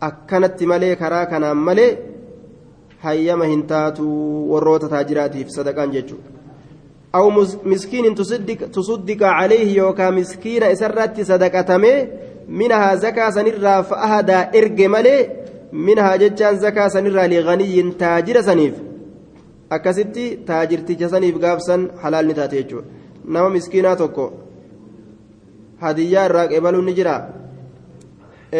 akkanatti 0.03 0.67
malee 0.67 0.95
karaa 1.01 1.25
kanaan 1.31 1.57
malee 1.67 1.91
hayyama 3.03 3.45
hin 3.51 3.63
taatu 3.71 4.07
warroota 4.51 4.89
taajiraatiif 4.93 5.53
sadaqaan 5.55 5.93
jechuudha 5.95 6.32
aw 7.13 7.25
miskiinin 7.71 8.15
tusuddiqa 8.75 9.27
calayhi 9.39 9.77
yookaa 9.77 10.11
miskiina 10.11 10.71
isarratti 10.75 11.25
sadaqatamee 11.31 11.97
minahaa 12.59 12.95
zakaa 13.05 13.31
sanirraa 13.37 13.83
fa'ahadaa 13.89 14.43
erge 14.59 14.87
malee 14.95 15.19
minahaa 15.71 16.17
jechaan 16.23 16.59
zakaa 16.65 16.89
sanirraa 16.95 17.27
liganiyyin 17.33 17.95
taajira 18.01 18.43
saniif 18.49 18.75
akkasitti 19.69 20.25
taajirticha 20.49 21.09
saniif 21.15 21.39
gaafsan 21.45 21.89
halaal 22.03 22.27
ni 22.27 22.37
taate 22.39 22.55
jechuudha 22.61 22.87
nama 23.33 23.49
miskiinaa 23.55 23.95
tokko 24.03 24.25
hadiyyaa 25.85 26.29
irraa 26.29 26.47
qeebaluun 26.53 26.85
ni 26.85 26.93
jira 27.01 27.15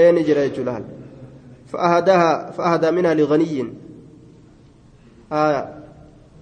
ee 0.02 0.12
ni 0.12 0.28
jira 0.28 0.50
jechuudha 0.50 0.82
فأهدى 1.74 2.92
منها 2.92 3.14
لغني 3.14 3.74
آه 5.32 5.83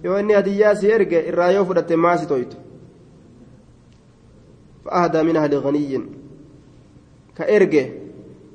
yoo 0.04 0.18
inni 0.18 0.34
hadiyyaa 0.38 0.74
si 0.74 0.90
erge 0.96 1.18
irraa 1.30 1.50
yoo 1.56 1.64
fudhatte 1.64 1.96
maasi 1.96 2.26
toytu 2.26 2.56
fa'aadaa 4.84 5.24
min 5.28 5.36
ahli 5.42 5.60
ganiyyin 5.66 6.04
ka 7.36 7.44
erge 7.56 7.84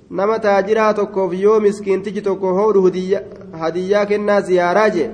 nama 0.10 0.40
taajiraa 0.40 0.94
tokkoof 0.94 1.34
yoo 1.46 1.60
miskiintichi 1.68 2.22
tokko 2.22 2.54
hoodhu 2.60 2.82
hadiyyaa 3.62 4.06
kennaa 4.12 4.42
ziyaaraa 4.50 4.90
jee 4.98 5.10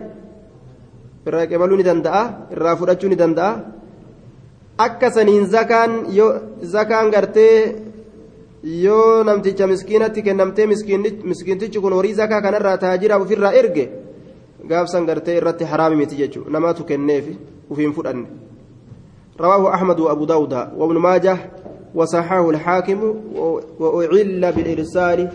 irraa 1.28 1.46
qebaluu 1.52 1.78
ni 1.78 1.86
danda'a 1.90 2.24
irraa 2.56 2.76
fudhachuu 2.82 3.10
ni 3.10 3.18
danda'a 3.24 3.52
akka 4.86 5.12
saniin 5.16 5.46
zakaan 5.56 5.92
yoo 6.18 6.32
zakaan 6.76 7.12
gartee 7.12 7.58
yoo 8.64 9.24
namticha 9.24 9.68
miskiinatti 9.68 10.22
kennamtee 10.28 10.68
miskiintichi 10.68 11.80
kun 11.80 11.94
horii 11.94 12.14
zakaa 12.22 12.42
kanarraa 12.42 12.78
taajiraaf 12.78 13.22
ofirraa 13.26 13.54
erge 13.62 13.86
gaafsan 14.68 15.06
gartee 15.06 15.38
irratti 15.38 15.64
haraami 15.66 15.96
miti 15.96 16.16
jechuudha. 16.16 16.52
Namaatu 16.52 16.84
kenneefi 16.84 17.38
ufiin 17.70 17.94
fudhanne. 17.94 18.28
رواه 19.40 19.74
أحمد 19.74 20.00
وأبو 20.00 20.26
داود 20.26 20.54
وابن 20.54 20.98
ماجه 20.98 21.38
وصححه 21.96 22.50
الحاكم 22.50 23.16
وأعل 23.80 24.52
بالإرسال 24.52 25.30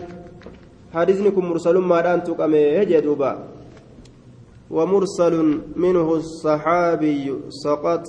حديثكم 0.93 1.45
مرسل 1.45 1.77
ما 1.77 2.01
دان 2.01 2.23
تقم 2.23 2.55
يجدوبا 2.55 3.39
ومرسل 4.71 5.61
منه 5.75 6.15
الصحابي 6.15 7.35
سقط 7.49 8.07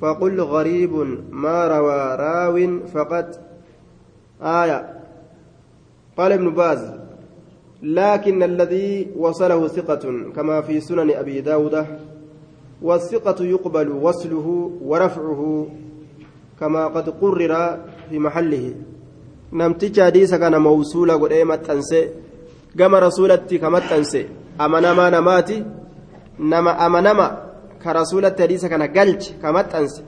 فقل 0.00 0.40
غريب 0.40 0.92
ما 1.30 1.68
روى 1.68 2.16
راو 2.16 2.78
فقط 2.86 3.40
آية 4.42 5.02
قال 6.16 6.32
ابن 6.32 6.50
باز 6.50 7.01
لكن 7.82 8.42
الذي 8.42 9.08
وصله 9.16 9.68
ثقة 9.68 10.04
كما 10.36 10.60
في 10.60 10.80
سنن 10.80 11.10
أبي 11.10 11.40
داود 11.40 11.86
والثقة 12.82 13.44
يقبل 13.44 13.88
وصله 13.88 14.70
ورفعه 14.84 15.66
كما 16.60 16.86
قد 16.86 17.10
قرر 17.10 17.78
في 18.10 18.18
محله. 18.18 18.74
نمتج 19.52 20.00
حديث 20.00 20.34
كان 20.34 20.56
موصولا 20.56 21.14
قد 21.14 21.32
أنسي 21.70 22.08
كما 22.78 22.98
رسولتي 22.98 23.58
كما 23.58 23.80
أنسي. 23.98 24.26
أمنما 24.60 25.10
نماتي 25.10 25.64
نما 26.38 26.86
أمنما 26.86 27.26
كرسولة 27.84 28.36
حديث 28.40 28.66
كان 28.66 28.82
قلج 28.82 29.22
كما 29.42 29.78
أنسي. 29.78 30.02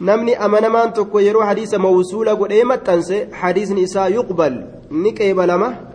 namni 0.00 0.34
amanamaan 0.34 0.92
tokko 0.96 1.20
yeroo 1.20 1.44
hadiisa 1.44 1.78
mawsuula 1.78 2.34
godhee 2.34 2.64
maxxanse 2.64 3.28
hadiisni 3.40 3.82
isaa 3.82 4.08
yuqbal 4.08 4.54
ni 4.90 5.12
qeebalama 5.12 5.89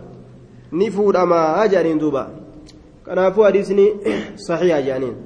ni 0.72 0.90
fuudhamaa 0.90 1.68
jedhaniin 1.68 1.98
duuba 2.00 2.28
kanaafuu 3.08 3.42
hadiisni 3.48 3.86
saxiiha 4.46 4.80
jedhaniin 4.82 5.16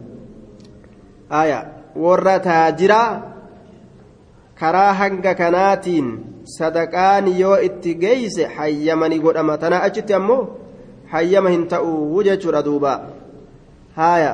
aya 1.43 1.59
warra 1.97 2.39
taajiraa 2.49 3.11
karaa 4.61 4.93
hanga 5.03 5.35
kanaatiin 5.35 6.09
sadaqaan 6.57 7.29
yoo 7.41 7.57
itti 7.69 7.95
geeyse 7.95 8.45
hayyamani 8.57 9.19
godhama 9.27 9.59
tanaa 9.65 9.83
achitti 9.89 10.15
ammoo 10.19 10.43
hayyama 11.13 11.51
hin 11.55 11.67
ta'uu 11.75 12.23
jechuudha 12.29 12.63
duuba 12.69 12.93
haya 13.97 14.33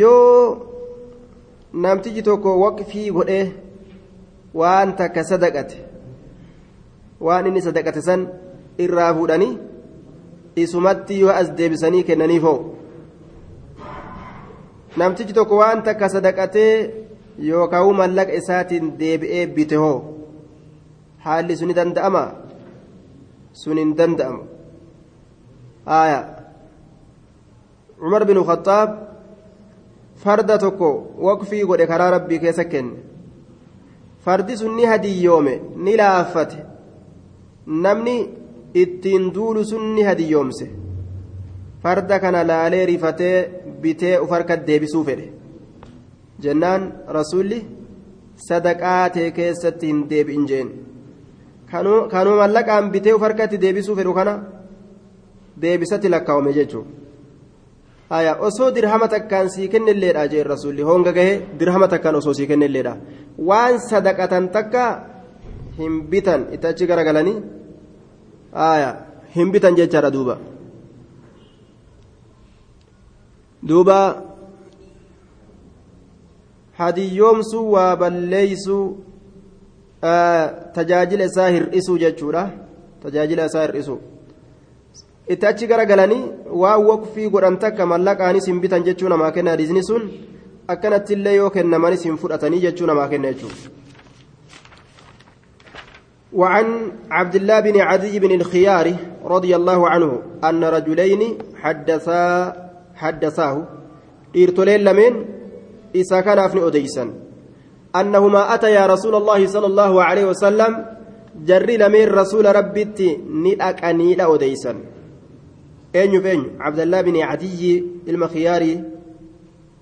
yoo 0.00 0.68
namtichi 1.86 2.22
tokko 2.28 2.54
waqfii 2.60 3.10
godhee 3.18 3.44
waan 4.62 4.94
takka 5.02 5.24
sadaqate 5.32 5.76
waan 7.28 7.46
inni 7.50 7.62
sadaqate 7.68 8.02
san 8.08 8.26
irraa 8.86 9.12
fuudhanii 9.18 9.52
isumatti 10.56 11.20
yoo 11.20 11.30
as 11.40 11.50
deebisanii 11.58 12.04
kennaniif 12.08 12.42
hoo 12.42 12.60
namtichi 14.96 15.32
tokko 15.32 15.56
waan 15.62 15.82
takka 15.82 16.08
sadaqatee 16.14 16.74
yookaan 17.38 17.96
mallaqa 18.00 18.32
isaatiin 18.40 18.92
deebi'ee 18.98 19.46
bite 19.46 19.76
hoo 19.84 19.98
haalli 21.24 21.56
sun 21.56 21.68
ni 21.68 21.74
danda'ama 21.80 22.24
sun 23.52 23.78
hin 23.78 23.94
danda'amu 23.98 24.42
aya 25.86 26.20
cumar 28.00 28.24
bin 28.24 28.44
khattaab 28.50 28.90
farda 30.24 30.58
tokko 30.58 30.90
waqfii 31.28 31.64
godhe 31.70 31.86
karaa 31.92 32.10
rabbii 32.16 32.42
keessa 32.44 32.64
kenne 32.64 32.96
fardi 34.24 34.56
sun 34.56 34.76
ni 34.76 34.84
hadiyyoome 34.92 35.54
ni 35.84 35.96
laaffate 36.02 36.58
namni 37.66 38.16
ittiin 38.74 39.34
duulu 39.34 39.64
sun 39.64 39.94
ni 39.94 40.02
hadiyyoomse 40.08 40.66
farda 41.82 42.18
kana 42.20 42.46
laalee 42.50 42.86
rifatee 42.86 43.36
bitee 43.82 44.18
uf 44.24 44.30
harka 44.30 44.56
deebisuu 44.68 45.04
fedhe 45.08 45.26
jennaan 46.44 46.82
rasuulli 47.18 47.58
sadaqaa 48.48 49.04
tee 49.16 49.28
keessatti 49.38 49.86
hin 49.92 50.00
deebi'in 50.10 50.48
jeen 50.50 50.72
kanuu 52.14 52.36
mallaqaan 52.42 52.90
bitee 52.96 53.14
uf 53.18 53.22
harkatti 53.26 53.62
deebisuu 53.64 53.96
fedhu 54.00 54.14
kana 54.18 54.34
deebisatti 55.62 56.08
lakkaawame 56.14 56.52
jechuudha. 56.58 56.90
aya 58.10 58.32
osoo 58.46 58.70
dirhama 58.76 59.08
takkaan 59.08 59.48
sii 59.54 59.68
kennilleedha 59.72 60.28
jeen 60.32 60.46
rasuulli 60.46 60.82
honga 60.88 61.12
gahe 61.18 61.34
dirhama 61.58 61.88
takkaan 61.92 62.16
osoo 62.20 62.34
sii 62.38 62.46
kennilleedha 62.50 62.96
waan 63.48 63.80
sadaqatan 63.90 64.48
takka 64.56 64.82
hin 65.78 65.94
bitan 66.10 66.42
itti 66.54 66.66
achi 66.72 66.86
garagalanii 66.90 67.36
hin 69.34 69.52
bitan 69.52 69.76
jechaadha 69.76 70.10
duuba 70.10 70.38
duuba 73.62 74.22
hadiyyoomsuu 76.78 77.72
waa 77.72 77.96
balleeysuu 77.96 78.86
tajaajila 80.74 81.24
isaa 81.24 81.48
hir'isuu 81.48 81.98
jechuudha 82.04 82.50
tajaajila 83.02 83.44
isaa 83.50 83.66
hir'isuu 83.66 84.00
itti 85.28 85.46
achi 85.46 85.66
garagalanii 85.66 86.24
waan 86.62 86.84
waqfii 86.90 87.30
godhan 87.30 87.58
takka 87.58 87.86
mallaqaanis 87.86 88.46
hin 88.52 88.60
bitan 88.60 88.84
jechuu 88.88 89.08
namaa 89.08 89.30
kenna 89.36 89.54
hadiisni 89.54 89.84
sun 89.90 90.10
akkanatti 90.74 91.12
illee 91.18 91.36
yoo 91.36 91.50
kennamanis 91.50 92.04
hin 92.08 92.18
fudhatanii 92.24 92.60
jechuu 92.66 92.86
namaa 92.86 93.08
kenna 93.08 93.32
jechuudha. 93.32 93.81
وعن 96.34 96.92
عبد 97.10 97.34
الله 97.34 97.60
بن 97.60 97.80
عدي 97.80 98.18
بن 98.18 98.30
الخيار 98.40 98.94
رضي 99.24 99.56
الله 99.56 99.88
عنه 99.88 100.22
أن 100.44 100.64
رجلين 100.64 101.38
حدثا 101.56 102.52
حدثاه. 102.94 103.68
إرتلين 104.36 104.80
لمن؟ 104.80 105.24
إسا 105.96 106.20
كان 106.20 106.38
أفني 106.38 106.66
أديسا. 106.66 107.12
أنهما 107.96 108.54
أتيا 108.54 108.86
رسول 108.86 109.14
الله 109.14 109.46
صلى 109.46 109.66
الله 109.66 110.02
عليه 110.02 110.24
وسلم 110.24 110.86
جري 111.44 111.76
لمن 111.76 112.04
رسول 112.08 112.56
ربي 112.56 112.84
ندأك 113.28 113.84
أنيلا 113.84 114.34
أديسا. 114.34 114.74
eenyu 115.94 116.20
abdallaa 116.58 117.02
bin 117.06 117.20
cadiyyi 117.20 117.84
ilma 118.06 118.28
khiyaarii 118.28 118.80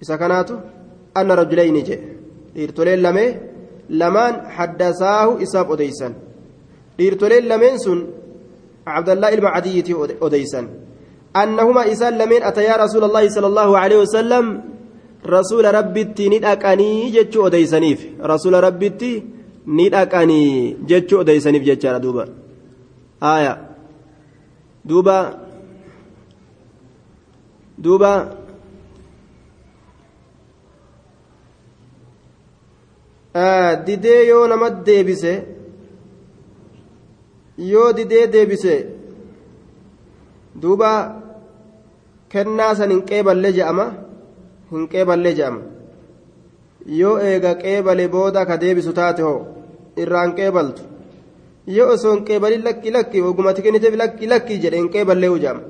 isa 0.03 0.19
kanaatu 0.19 0.55
anna 1.15 1.37
rajulayni 1.41 1.83
jedhe 1.89 2.09
dhiirtoleen 2.55 3.03
lamee 3.03 3.29
lamaan 4.01 4.35
haddasaahu 4.57 5.39
isaaf 5.45 5.71
odeysan 5.75 6.15
dhiirtoleen 7.01 7.49
lameen 7.53 7.77
sun 7.85 7.99
cabdallaa 8.87 9.33
ilma 9.37 9.51
cadiyyitii 9.57 9.97
odeysan 10.27 10.67
annahuma 11.43 11.83
isaan 11.93 12.19
lameen 12.23 12.43
atayaa 12.51 12.79
rasuula 12.85 13.07
allaahi 13.11 13.31
sala 13.37 13.49
allaahu 13.53 13.75
aleyhi 13.83 14.03
wasalam 14.07 14.47
rasuula 15.35 15.73
rabbitti 15.79 16.29
ni 16.33 16.39
dhaqanii 16.47 17.11
jechuu 17.17 17.43
odeysaniif 17.49 18.01
rasuula 18.33 18.61
rabbitti 18.67 19.13
ni 19.77 19.87
dhaqanii 19.95 20.77
jechuu 20.91 21.19
odeysaniif 21.23 21.65
jechaadha 21.71 22.01
duuba 22.07 22.25
aya 23.35 23.53
duuba 24.89 25.17
duuba 27.85 28.13
didee 33.87 34.27
yoo 34.31 34.47
nama 34.49 34.71
deebise 34.87 35.33
yoo 37.59 37.93
didee 37.93 38.27
deebise 38.33 38.75
duuba 40.63 40.91
kennaa 42.33 42.75
san 42.75 42.91
hin 42.91 43.03
qeeballe 43.11 43.53
je'ama 43.59 43.87
hin 44.73 44.89
qeeballee 44.93 45.35
je'ama 45.39 45.61
yoo 47.01 47.17
eega 47.31 47.55
qeebale 47.63 48.09
booda 48.15 48.47
ka 48.47 48.57
deebisu 48.63 48.93
taate 49.01 49.23
hoo 49.29 49.41
irraan 50.03 50.35
qeebaltu 50.39 50.83
yoo 51.77 51.89
osoo 51.95 52.15
hin 52.15 52.25
qeebalin 52.29 52.65
lakki 52.69 52.91
lakki 52.97 53.23
ogumati 53.31 53.63
kenniteef 53.63 53.97
lakki 54.03 54.27
lakki 54.33 54.61
jedhe 54.63 54.83
hin 54.83 54.91
qeeballee 54.95 55.33
je'ama 55.45 55.63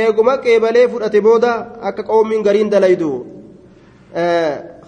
eeguma 0.00 0.38
qeebalee 0.44 0.86
fudhate 0.92 1.20
booda 1.28 1.50
akka 1.88 2.02
qoomiin 2.10 2.42
gariin 2.46 2.70
dalaydu 2.70 3.10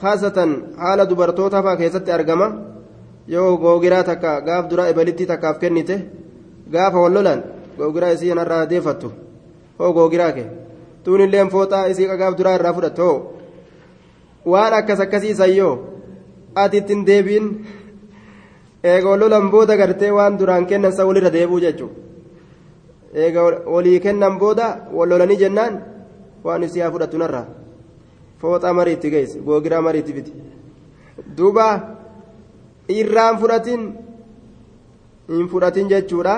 haasatan 0.03 0.51
haala 0.83 1.11
dubartoota 1.11 1.63
faa 1.63 1.77
keessatti 1.77 2.13
argama 2.13 2.49
yoo 3.35 3.51
googiraa 3.63 4.05
takka 4.11 4.41
gaaf 4.49 4.71
duraa 4.71 4.89
ebalitti 4.93 5.27
takkaaf 5.27 5.59
kennite 5.63 5.97
gaafa 6.73 6.99
wallolan 7.05 7.43
googiraa 7.79 8.13
isii 8.17 8.31
irraa 8.35 8.67
deefattu 8.73 9.13
hoo 9.79 9.93
googiraa 9.97 10.33
kee 10.37 10.49
tuunilleen 11.05 11.51
fooxaa 11.55 11.85
isii 11.93 12.07
gaaf 12.23 12.35
duraa 12.39 12.55
irraa 12.59 12.73
fudhatte 12.79 13.03
hoo 13.03 13.19
waan 14.53 14.75
akkas 14.81 15.01
akkasiisan 15.05 15.55
yoo 15.57 15.75
ati 16.63 16.77
ittiin 16.81 17.07
deebiin 17.07 17.47
eega 18.91 19.09
wallolan 19.11 19.51
booda 19.51 19.77
gartee 19.81 20.11
waan 20.19 20.39
duraan 20.39 20.67
kennan 20.71 20.93
san 20.97 21.07
walirra 21.09 21.31
deebuu 21.37 21.61
jechuudha 21.61 21.95
eega 23.25 23.43
walii 23.75 24.01
kennan 24.01 24.39
booda 24.43 24.67
wallolanii 24.99 25.37
jennaan 25.45 25.81
waan 26.45 26.63
isii 26.67 26.81
haa 26.83 26.91
fudhattu 26.95 27.19
narraa 27.23 27.47
fooxaa 28.41 28.73
marii 28.79 28.95
itti 28.99 29.11
geesse 29.15 29.41
googiraa 29.47 29.83
marii 29.87 30.01
itti 30.05 30.13
fiti 30.19 30.33
duuba 31.39 31.67
irraan 33.01 33.39
fudhatin 33.41 33.83
hin 35.29 35.49
fudhatin 35.53 35.89
jechuudha 35.93 36.37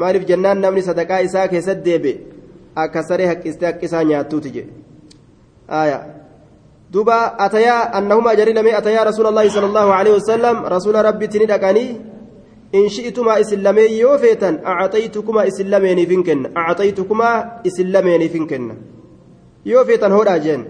maaliif 0.00 0.26
jennaan 0.30 0.60
namni 0.64 0.82
sadaqaa 0.88 1.20
isaa 1.28 1.48
keessatti 1.52 1.84
deebe 1.88 2.12
akka 2.84 3.02
saree 3.08 3.28
haqqistee 3.30 3.68
haqqisaa 3.70 4.04
nyaattuuti 4.10 4.54
jedhe 4.56 5.98
duuba 6.92 7.16
atayaa 7.46 7.80
annahuma 8.00 8.36
jari 8.40 8.54
lamee 8.58 8.76
atayaa 8.80 9.04
rasuula 9.10 9.32
allaahi 9.32 9.50
sala 9.56 9.68
allaahu 9.70 9.92
aleyhi 9.98 10.16
wasalam 10.20 10.64
rasuula 10.74 11.02
rabbitti 11.08 11.42
ni 11.42 11.50
dhaqanii 11.52 11.90
in 12.80 12.88
shi'tumaa 12.96 13.38
isin 13.44 13.62
lamee 13.68 13.88
yoo 13.98 14.16
feetan 14.24 14.60
acxaytukumaa 14.74 15.46
isin 15.52 15.70
lameeniif 15.74 16.10
hin 16.16 16.24
kenna 16.30 16.48
acxaytukumaa 16.64 17.36
isin 17.70 17.92
lameeniif 17.98 18.34
hin 18.40 18.50
kenna 18.54 18.74
yoo 19.74 19.84
feetan 19.92 20.18
hodhaa 20.20 20.38
jeen 20.48 20.66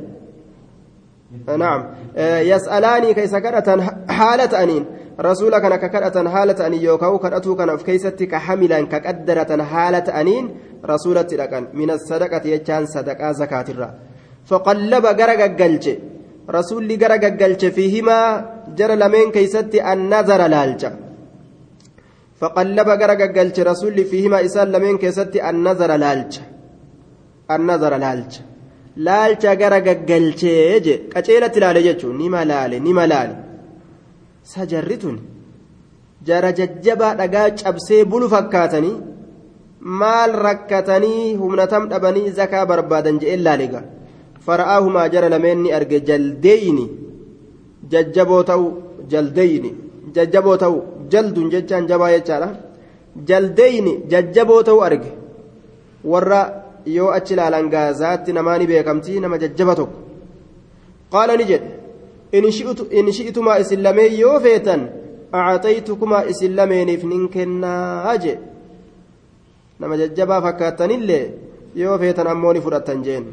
نعم 1.58 1.84
يسألاني 2.52 3.14
كيس 3.14 3.34
كرة 3.34 3.68
حالة 4.08 4.62
أنين 5.20 5.30
رسول 5.30 5.58
كان 5.58 5.76
ككرة 5.76 6.28
حالة 6.28 6.66
أنين 6.66 6.82
يوكاو 6.82 7.18
كرأتو 7.18 7.56
كان 7.56 7.76
في 7.76 7.84
كيستي 7.84 8.26
كحملا 8.26 8.80
كقدرة 8.82 9.64
حالة 9.64 10.20
أنين 10.20 10.44
رسول 10.84 11.24
تلقان 11.26 11.64
من 11.74 11.90
الصدقة 11.90 12.42
يجان 12.48 12.86
صدقة 12.86 13.32
زكاة 13.32 13.64
الرا 13.68 13.90
فقلب 14.46 15.04
غرق 15.06 15.40
قلج 15.60 15.84
رسول 16.50 16.88
غرق 17.02 17.24
قلج 17.42 17.62
فيهما 17.76 18.18
جر 18.78 18.92
لمن 18.94 19.30
كيستي 19.30 19.92
النظر 19.92 20.46
لالجا 20.46 20.90
فقلب 22.40 22.88
غرق 22.88 23.20
قلج 23.38 23.60
رسول 23.60 24.04
فيهما 24.04 24.44
إسال 24.44 24.72
لمن 24.72 24.98
كيستي 24.98 25.50
النظر 25.50 25.90
لالجا 25.96 26.42
النظر 27.50 27.96
لالجا 27.96 28.42
laalcha. 29.06 29.54
Gara 29.56 29.80
gaggalchee 29.80 30.80
je. 30.84 30.94
Qaceelatti 31.12 31.58
ilaale 31.60 31.82
jechuun. 31.86 32.16
Nima 32.18 32.44
laale 32.44 32.80
nima 32.80 33.06
laale. 33.06 33.47
Sajarri 34.52 34.96
tun 35.02 35.16
jara 36.28 36.50
jajjabaa 36.58 37.14
dhagaa 37.20 37.48
cabsee 37.60 38.02
bulu 38.12 38.26
fakkaatanii 38.34 38.96
maal 40.00 40.32
rakkatanii 40.46 41.34
humnatam 41.40 41.88
dhabanii 41.92 42.30
zakaa 42.38 42.64
barbaadan 42.70 43.20
je'een 43.22 43.42
laalega 43.46 43.80
fara'aahumaa 44.46 45.08
jara 45.14 45.28
lameen 45.34 45.60
ni 45.64 45.72
arge 45.78 45.98
jaldeeyni 46.08 46.86
jajjaboo 47.92 48.42
ta'u 48.50 48.66
jaldeeyni 49.12 49.70
jajjaboo 50.16 50.56
ta'u 50.62 50.76
jaldun 51.12 51.50
jechaan 51.54 51.88
jabaa 51.90 52.10
jechaadha 52.16 52.48
jaldeeyni 53.28 53.92
jajjaboo 54.12 54.62
ta'u 54.68 54.80
arge 54.88 55.10
warra 56.12 56.40
yoo 56.96 57.10
achi 57.18 57.34
ilaalan 57.34 57.70
gaazaatti 57.74 58.32
namaa 58.38 58.58
ni 58.58 58.66
beekamti 58.72 59.20
nama 59.24 59.38
jajjaba 59.44 59.74
tokko 59.80 59.98
qaala 61.12 61.36
ni 61.36 61.44
jedhe 61.50 61.77
in 62.32 63.12
shi'tumaa 63.12 63.58
isin 63.64 63.82
lameen 63.82 64.18
yoo 64.20 64.40
feetan 64.40 64.88
acxaytukumaa 65.32 66.24
isin 66.32 66.56
lameeniif 66.56 67.04
nin 67.04 67.28
kennaa 67.28 68.16
jedhe 68.24 68.38
nama 69.78 69.96
jajjabaa 70.00 70.40
fakkaatanillee 70.46 71.24
yoo 71.82 71.98
feetan 71.98 72.26
ammoo 72.34 72.52
ni 72.52 72.60
fudhattan 72.66 73.02
jeen 73.06 73.26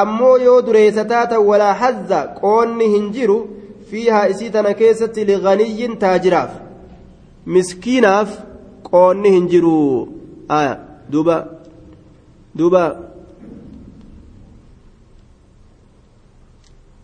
ammoo 0.00 0.36
yoo 0.36 0.60
dureessa 0.66 1.04
taatan 1.04 1.46
walaa 1.50 1.74
hazza 1.82 2.20
qoonni 2.40 2.88
hin 2.94 3.10
jiru 3.16 3.38
fiihaa 3.90 4.24
isii 4.34 4.50
tana 4.56 4.74
keessatti 4.80 5.26
liganiyyin 5.30 5.98
taajiraaf 6.04 6.50
miskiinaaf 7.56 8.38
qoonni 8.90 9.30
hin 9.36 9.48
jiru 9.52 9.76
duuba 11.12 11.36
duuba 12.58 12.82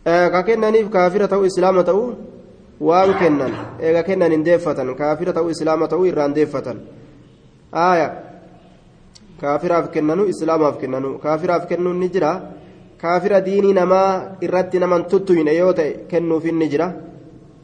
ka 0.05 0.43
kennaniif 0.43 0.91
kaafira 0.91 1.29
ta'uu 1.29 1.45
islaama 1.51 1.83
ta'uu 1.85 2.09
waan 2.81 3.15
kennan 3.21 3.53
eega 3.81 4.03
kennan 4.03 4.33
hin 4.33 4.45
deeffatan 4.45 4.95
kaafira 4.95 5.33
ta'uu 5.33 5.51
islaama 5.51 5.89
ta'uu 5.89 6.05
irraan 6.11 6.35
deeffatan 6.35 6.81
aaya 7.73 8.09
kaafiraaf 9.41 9.91
kennanu 9.95 10.27
islaamaaf 10.33 10.77
kennanu 10.83 11.19
kaafiraaf 11.25 11.65
kennuun 11.71 11.99
ni 12.03 12.09
jira 12.15 12.31
kaafira 13.03 13.41
diinii 13.47 13.73
namaa 13.81 14.37
irratti 14.47 14.79
naman 14.85 15.09
tuttuyne 15.13 15.57
yoo 15.61 15.73
ta'e 15.73 15.93
kennuuf 16.11 16.45
ni 16.45 16.69
jira 16.69 16.87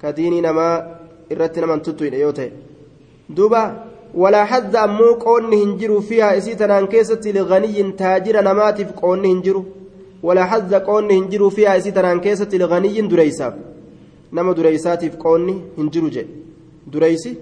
ka 0.00 0.12
diinii 0.16 0.40
namaa 0.48 0.74
irratti 1.30 1.60
naman 1.60 1.80
tuttuyne 1.86 2.18
yoo 2.24 2.32
ta'e 2.32 2.50
duuba 3.36 3.62
ولا 4.14 4.44
حد 4.44 4.76
أمو 4.76 5.22
قون 5.22 5.54
هنجرو 5.54 6.00
فيها 6.00 6.38
إسيتنا 6.38 6.86
كيست 6.86 7.26
لغني 7.26 7.92
تاجر 7.92 8.40
نماتف 8.40 8.92
قون 8.92 9.24
هنجرو 9.24 9.64
ولا 10.22 10.44
حد 10.44 10.74
قون 10.74 11.10
هنجرو 11.10 11.50
فيها 11.50 11.76
إسيتنا 11.76 12.16
كيست 12.18 12.54
لغني 12.54 13.00
دريساف 13.00 13.54
نما 14.32 14.52
دريساتف 14.52 15.16
قون 15.16 15.62
هنجرو 15.78 16.08
جي. 16.08 16.26
دريسي 16.86 17.34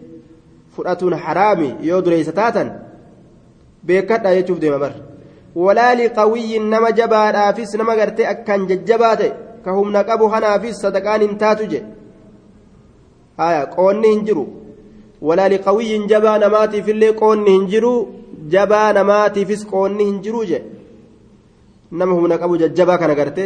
فرأتون 0.77 1.17
حرامي. 1.17 1.75
يو 1.81 2.01
دريستاتا 2.01 2.83
بيكتا 3.85 4.31
يشوف 4.31 4.59
دي 4.59 4.71
مبر 4.71 4.93
ولا 5.55 5.95
لقوي 5.95 6.59
نما 6.59 6.91
جبار 6.91 7.35
آفيس 7.51 7.77
نما 7.77 7.93
قرتي 7.93 8.31
أكان 8.31 8.67
ججبات 8.67 9.23
كهم 9.65 9.93
نقبو 9.93 10.27
هنافيس 10.27 10.77
صدقان 10.77 11.23
انتاتو 11.23 11.65
جي. 11.65 11.83
آية 13.41 13.65
قون 13.77 14.05
هنجرو. 14.05 14.47
ولا 15.23 15.49
لقوي 15.49 16.07
جبا 16.07 16.39
نماتي 16.39 16.83
في 16.83 16.91
اللي 16.91 17.09
قوني 17.09 17.57
هنجرو. 17.59 18.09
جبا 18.49 18.93
نماتيفis 18.93 19.67
qoonni 19.67 20.05
hin 20.05 20.23
jiru 20.23 20.45
je 20.47 20.59
nama 21.91 22.13
humna 22.15 22.39
qabu 22.39 22.59
jajjabaa 22.59 22.99
kana 22.99 23.15
garte 23.15 23.45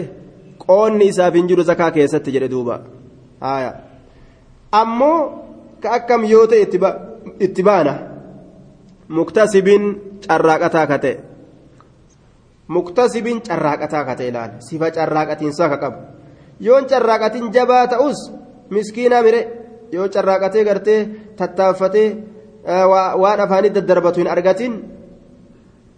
qoonni 0.67 1.09
isaaf 1.13 1.35
hin 1.35 1.49
jiru 1.49 1.63
zakaa 1.63 1.91
keessatti 1.91 2.35
jedhe 2.35 2.49
duuba 2.51 2.81
haya 3.41 3.73
ammoo 4.73 5.19
ka 5.83 5.91
akkam 5.99 6.25
yoo 6.25 6.47
ta'e 6.47 6.63
itti 7.47 7.63
baana 7.63 7.95
muktasibiin 9.09 9.85
carraaqataa 10.27 10.87
ka 10.87 10.99
ta'e 10.99 11.15
muktasibiin 12.69 13.43
carraaqataa 13.49 14.05
ka 14.05 14.15
ta'e 14.19 14.29
ilaala 14.33 14.61
sifa 14.69 14.91
carraaqatiinsaa 14.91 15.69
ka 15.73 15.79
qabu 15.85 15.99
yoon 16.61 16.87
carraaqatiin 16.91 17.53
jabaa 17.53 17.87
ta'us 17.87 18.19
miskiinaa 18.71 19.23
mire 19.23 19.41
yoo 19.93 20.09
carraaqatee 20.09 20.65
gartee 20.65 21.01
tattaaffatee 21.37 22.09
waan 23.23 23.41
afaanii 23.41 23.75
daddarbatu 23.75 24.21
hin 24.21 24.31
argatin 24.31 24.73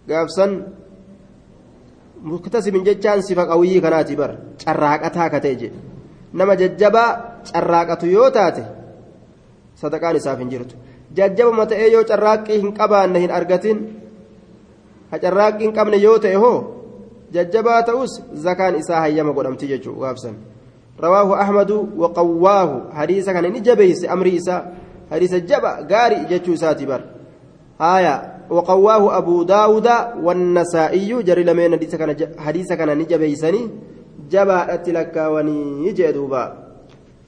gaafsan 0.07 0.51
muktasibin 2.31 2.85
jechaan 2.87 3.21
sifa 3.27 3.45
qawiyyii 3.51 3.81
kanaati 3.85 4.15
bar 4.21 4.31
carraaqataa 4.63 5.29
ka 5.33 5.39
ta'e 5.43 5.55
jedhe 5.61 5.77
nama 6.33 6.55
jajjabaa 6.61 7.09
carraaqatu 7.51 8.09
yoo 8.15 8.29
taate 8.37 8.63
sadaqaan 9.81 10.15
isaaf 10.21 10.39
hin 10.43 10.49
jirtu 10.53 10.75
jajjabama 11.19 11.65
ta'ee 11.73 11.91
yoo 11.95 12.03
carraaqqii 12.11 12.59
hin 12.63 12.73
qabaanne 12.79 13.19
hin 13.25 13.31
argatin 13.39 13.85
ha 15.11 15.21
carraaqqii 15.27 15.67
hin 15.67 15.77
qabne 15.77 16.01
yoo 16.07 16.17
ta'e 16.25 16.35
hoo 16.43 16.57
jajjabaa 17.37 17.79
ta'us 17.91 18.19
zakaan 18.47 18.81
isaa 18.81 19.05
hayyama 19.05 19.37
godhamti 19.37 19.71
jechuu 19.73 19.97
gaabsan 20.03 20.35
رواه 20.95 21.41
أحمد 21.41 21.71
وقواه 21.97 22.69
حديث 22.93 23.29
كان 23.29 23.43
نجبيس 23.43 24.05
أمري 24.05 24.37
إساء 24.37 24.61
حديث 25.11 25.33
جبا 25.35 25.71
غاري 25.91 26.19
جتشو 26.31 26.55
ساتبر 26.55 27.01
آية 27.81 28.35
وقواه 28.49 29.17
أبو 29.17 29.43
داود 29.43 29.87
والنسائي 30.23 31.23
جري 31.23 31.43
لمن 31.43 31.79
حديث 32.37 32.73
كان 32.73 32.97
نجبيسني 32.97 33.69
جبا 34.31 34.73
أتلك 34.73 35.17
وني 35.17 35.91
جدوبا 35.91 36.43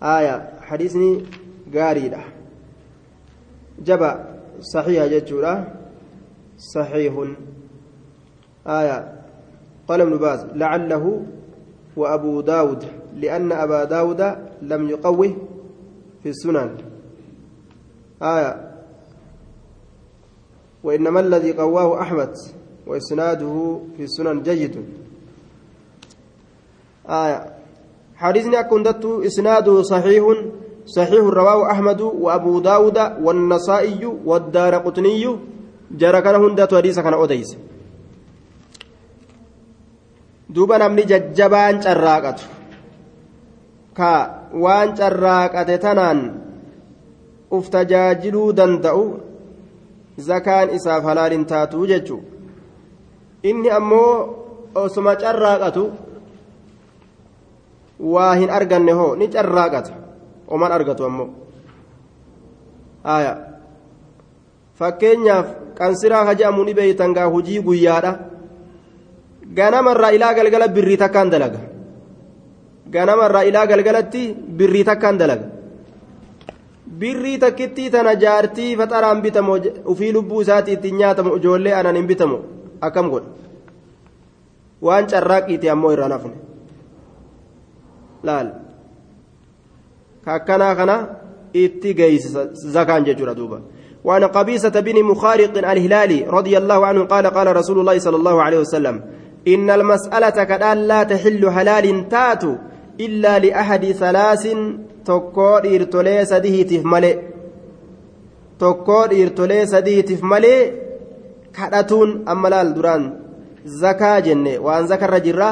آية 0.03 0.49
حديثني 0.61 1.23
غاري 1.75 2.09
ده 2.09 2.19
جبا 3.85 4.25
صحيح 4.61 5.05
جتشو 5.05 5.41
صحيح. 6.57 7.13
آية 8.67 9.13
قال 9.87 10.01
ابن 10.01 10.17
باز 10.17 10.45
لعله 10.55 11.23
وأبو 11.97 12.41
داود 12.41 12.83
لأن 13.15 13.51
أبا 13.51 13.83
داود 13.83 14.21
لم 14.61 14.89
يقوه 14.89 15.35
في 16.23 16.29
السنن. 16.29 16.77
آية 18.21 18.66
وإنما 20.83 21.19
الذي 21.19 21.51
قواه 21.53 22.01
أحمد 22.01 22.33
وإسناده 22.87 23.79
في 23.97 24.03
السنن 24.03 24.43
جيد. 24.43 24.75
آية. 27.09 27.39
حديثنا 28.15 28.61
كنت 28.61 29.05
إسناده 29.05 29.81
صحيح 29.81 30.23
صحيح 30.85 31.23
رواه 31.23 31.71
أحمد 31.71 32.01
وأبو 32.01 32.59
داود 32.59 32.97
والنسائي 33.21 34.05
والدار 34.25 34.75
قطني 34.75 35.37
جرى 35.91 36.21
كان 36.21 36.35
هندات 36.35 36.73
حديث 36.73 36.99
كان 36.99 37.13
أوديس. 37.13 37.57
duuba 40.47 40.79
namni 40.79 41.03
jajjabaan 41.03 41.83
carraaqatu 41.83 42.43
ka 43.91 44.11
waan 44.55 44.95
carraaqate 44.95 45.75
tanaan 45.83 46.19
uf 47.51 47.67
tajaajiluu 47.67 48.55
danda'u 48.55 49.03
zakaan 50.17 50.69
isaaf 50.77 51.03
halaalin 51.03 51.45
taatuu 51.45 51.85
jechuu 51.87 52.21
inni 53.43 53.69
ammoo 53.79 54.13
osuma 54.75 55.15
carraaqatu 55.15 55.83
waa 58.13 58.33
hin 58.35 58.49
arganne 58.59 58.91
hoo 58.99 59.15
ni 59.15 59.27
carraaqata 59.35 59.93
oman 60.47 60.71
argatu 60.77 61.05
ammoo 61.09 61.29
aya 63.15 63.33
fakkeenyaaf 64.79 65.47
qansiraa 65.79 66.25
ka 66.25 66.33
je'amu 66.39 66.63
ni 66.65 66.73
beeytan 66.79 67.13
gaa 67.17 67.29
hujii 67.35 67.59
guyyaadha 67.67 68.11
ganamarraa 69.59 70.11
ilaa 70.17 70.33
galgala 70.39 70.67
birrii 70.67 70.97
takkaan 71.03 71.29
dalaga 71.33 71.59
ganamarraa 72.95 73.45
ilaa 73.51 73.65
galgalatti 73.71 74.23
birrii 74.33 74.83
takkaan 74.89 75.17
dalaga 75.21 75.56
birrii 77.01 77.37
takkittii 77.37 77.89
tana 77.89 78.15
jaartii 78.15 78.75
faxaraan 78.77 79.21
bitamu 79.21 79.57
ufii 79.85 80.11
lubbuu 80.13 80.41
isaatii 80.41 80.73
ittiin 80.73 80.97
nyaatamu 80.97 81.35
ijoollee 81.35 81.73
anan 81.79 81.95
hin 81.95 82.07
bitamu 82.07 82.39
akkam 82.81 83.09
godha 83.09 83.29
waan 84.81 85.07
carraaqiiti 85.13 85.69
ammoo 85.69 85.91
irraa 85.95 86.09
nafne 86.13 86.35
laal 88.23 88.51
kakkanaa 90.25 90.75
kana 90.75 90.97
itti 91.53 91.93
geeysisa 91.93 92.47
zakaan 92.77 93.09
jechuudha 93.09 93.35
duuba 93.41 93.61
وعن 94.07 94.23
قبيصة 94.23 94.69
بن 94.69 95.03
مخارق 95.03 95.57
الهلالي 95.57 96.25
رضي 96.29 96.57
الله 96.57 96.85
عنه 96.85 97.03
قال 97.03 97.27
قال 97.27 97.55
رسول 97.55 97.79
الله 97.79 97.99
صلى 97.99 98.15
الله 98.15 98.41
عليه 98.41 98.59
وسلم 98.59 99.01
إن 99.47 99.69
المسألة 99.69 100.43
كدان 100.43 100.77
لا 100.77 101.03
تحل 101.03 101.51
حلال 101.51 102.09
تاتو 102.09 102.55
إلا 102.99 103.39
لأحد 103.39 103.85
ثلاث 103.85 104.47
تكور 105.07 105.61
إرتولي 105.75 106.25
سديهتف 106.31 106.85
ملئ 106.93 107.17
تكور 108.59 109.09
إرتولي 109.21 109.65
سديهتف 109.65 110.23
ملئ 110.23 110.59
كدتون 111.55 112.09
أما 112.31 112.47
لال 112.49 112.73
دران 112.73 113.03
زكاة 113.65 114.19
جنة 114.19 114.53
وأن 114.65 114.83
ذكر 114.91 115.17
جرة 115.25 115.51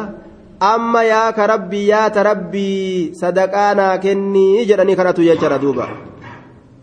أما 0.74 1.04
يا 1.04 1.32
كربي 1.38 1.88
يا 1.88 2.08
تربي 2.08 3.14
صدقانا 3.22 3.96
كني 4.04 4.66
جراني 4.70 4.96
كرتو 4.96 5.22
يجرى 5.22 5.58
دوبا 5.58 5.86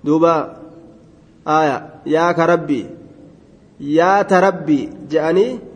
دوبا 0.04 0.34
آية 1.48 1.76
يا 2.06 2.32
كربي 2.32 2.86
يا 3.80 4.22
تربي 4.22 4.80
جاني 5.10 5.72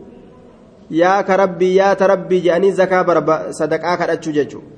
yaa 0.89 1.23
ka 1.23 1.37
rabbii 1.37 1.75
yaa 1.75 1.95
ta 1.95 2.07
rabbii 2.07 2.41
jedhanii 2.41 2.71
zakaa 2.71 3.51
sadaqaa 3.59 3.97
kadhachuu 3.97 4.31
jechuudha 4.31 4.76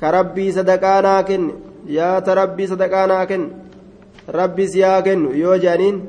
ka 0.00 0.10
rabbii 0.10 0.52
sadaqaa 0.52 1.00
naa 1.02 1.22
kenne. 1.22 1.52
Yaa 1.86 2.20
ta 2.20 2.34
rabbii 2.34 2.66
sadaqaa 2.72 3.06
naa 3.06 3.26
kenne. 3.26 3.48
Rabbis 4.28 4.74
yaa 4.76 5.02
kennu 5.02 5.32
yoo 5.42 5.56
jedhaniin 5.56 6.02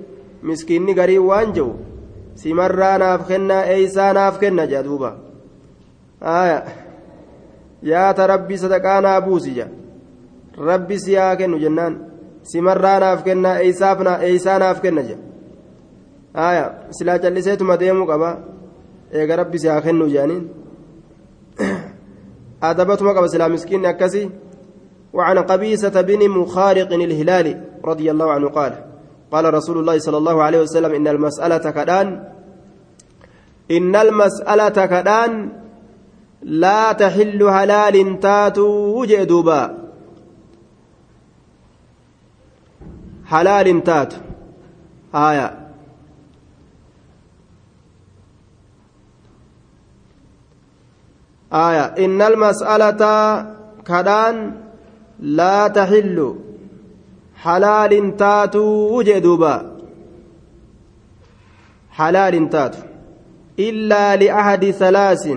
miskiinni 0.43 0.93
garii 0.93 1.17
waan 1.30 1.54
jiru 1.54 1.73
simarraa 2.36 2.97
naaf 2.97 3.28
kennaa 3.28 3.63
eeysaa 3.73 4.13
naaf 4.13 4.39
kenna 4.39 4.65
jedha 4.67 4.84
duuba. 4.84 5.15
Yaa 7.91 8.13
ta 8.13 8.28
rabbii 8.28 8.58
sadaqaa 8.58 9.02
naa 9.02 9.21
buusi 9.21 9.54
jedha 9.56 9.71
rabbis 10.67 11.08
yaa 11.08 11.36
kennu 11.36 11.58
jennaan 11.60 11.95
simarraa 12.43 12.99
naaf 12.99 13.23
kennaa 13.23 13.58
eeysaa 13.62 14.60
naaf 14.60 14.82
kenna 14.82 15.02
jedha. 15.10 15.23
silaa 16.91 17.19
calliseetuma 17.19 17.78
deemuu 17.80 18.08
qaba 18.08 18.38
eega 19.12 19.36
rabbi 19.36 19.60
si 19.60 19.67
haa 19.67 19.82
kennu 19.82 20.06
jedhaniin 20.13 20.43
adabatuma 22.62 23.13
qaba 23.13 23.30
silaa 23.30 23.50
miskiinni 23.50 23.88
akkasii 23.88 24.30
وعن 25.13 25.38
قبيسة 25.38 26.02
بن 26.02 26.30
مخارق 26.30 26.93
الهلالي 26.93 27.62
رضي 27.86 28.12
الله 28.12 28.32
عنه 28.32 28.50
قال 28.50 28.74
قال 29.32 29.54
رسول 29.54 29.78
الله 29.78 30.00
صلى 30.00 30.17
الله 30.17 30.43
عليه 30.43 30.62
وسلم 30.62 30.93
إن 30.93 31.08
المسألة 31.08 31.72
كدان 31.72 32.24
إن 33.72 33.95
المسألة 33.95 34.86
كدان 34.86 35.52
لا 36.41 36.91
تحل 36.91 37.43
هلال 37.43 38.19
تاتو 38.19 38.67
وجه 39.00 39.24
دوبا. 39.24 39.78
حلال 43.26 43.84
تاتو 43.84 44.17
آية. 45.15 45.69
آية 51.54 52.06
إن 52.06 52.22
المسألة 52.22 53.02
كدان 53.86 54.54
لا 55.20 55.68
تحل 55.68 56.36
حلال 57.36 58.18
تاتو 58.18 58.98
وجدوبا 58.98 59.76
حلال 61.92 62.50
تاتو. 62.50 62.80
إلا 63.60 64.16
لأحد 64.16 64.72
ثلاث. 64.72 65.28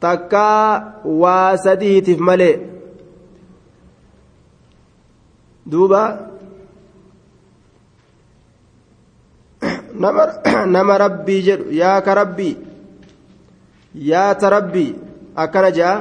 تكا 0.00 0.94
واسديتف 1.04 2.20
ملئ 2.20 2.58
دوبا. 5.66 6.28
nama 10.66 10.98
rabbii 10.98 11.42
jedhu 11.42 11.72
yaa 11.74 12.00
ka 12.00 12.14
rabbii 12.14 12.67
yaa 14.10 14.34
ta 14.34 14.50
rabbii 14.50 14.94
akkana 15.36 15.70
jea 15.70 15.94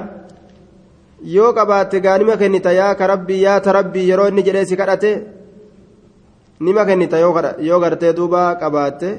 yoo 1.36 1.54
qabaatte 1.54 2.02
gaa 2.02 2.18
nima 2.18 2.38
kennita 2.38 2.72
yaa 2.74 2.96
ka 2.96 3.08
rabbii 3.08 3.42
yaa 3.44 3.60
ta 3.60 3.72
rabbii 3.80 4.10
yeroo 4.10 4.28
inni 4.28 4.44
jedhee 4.44 4.66
si 4.66 4.78
kadhate 4.78 5.12
nima 6.60 6.86
kennita 6.86 7.20
yoo 7.20 7.80
gartee 7.80 8.14
duuba 8.14 8.44
qabaatte 8.62 9.10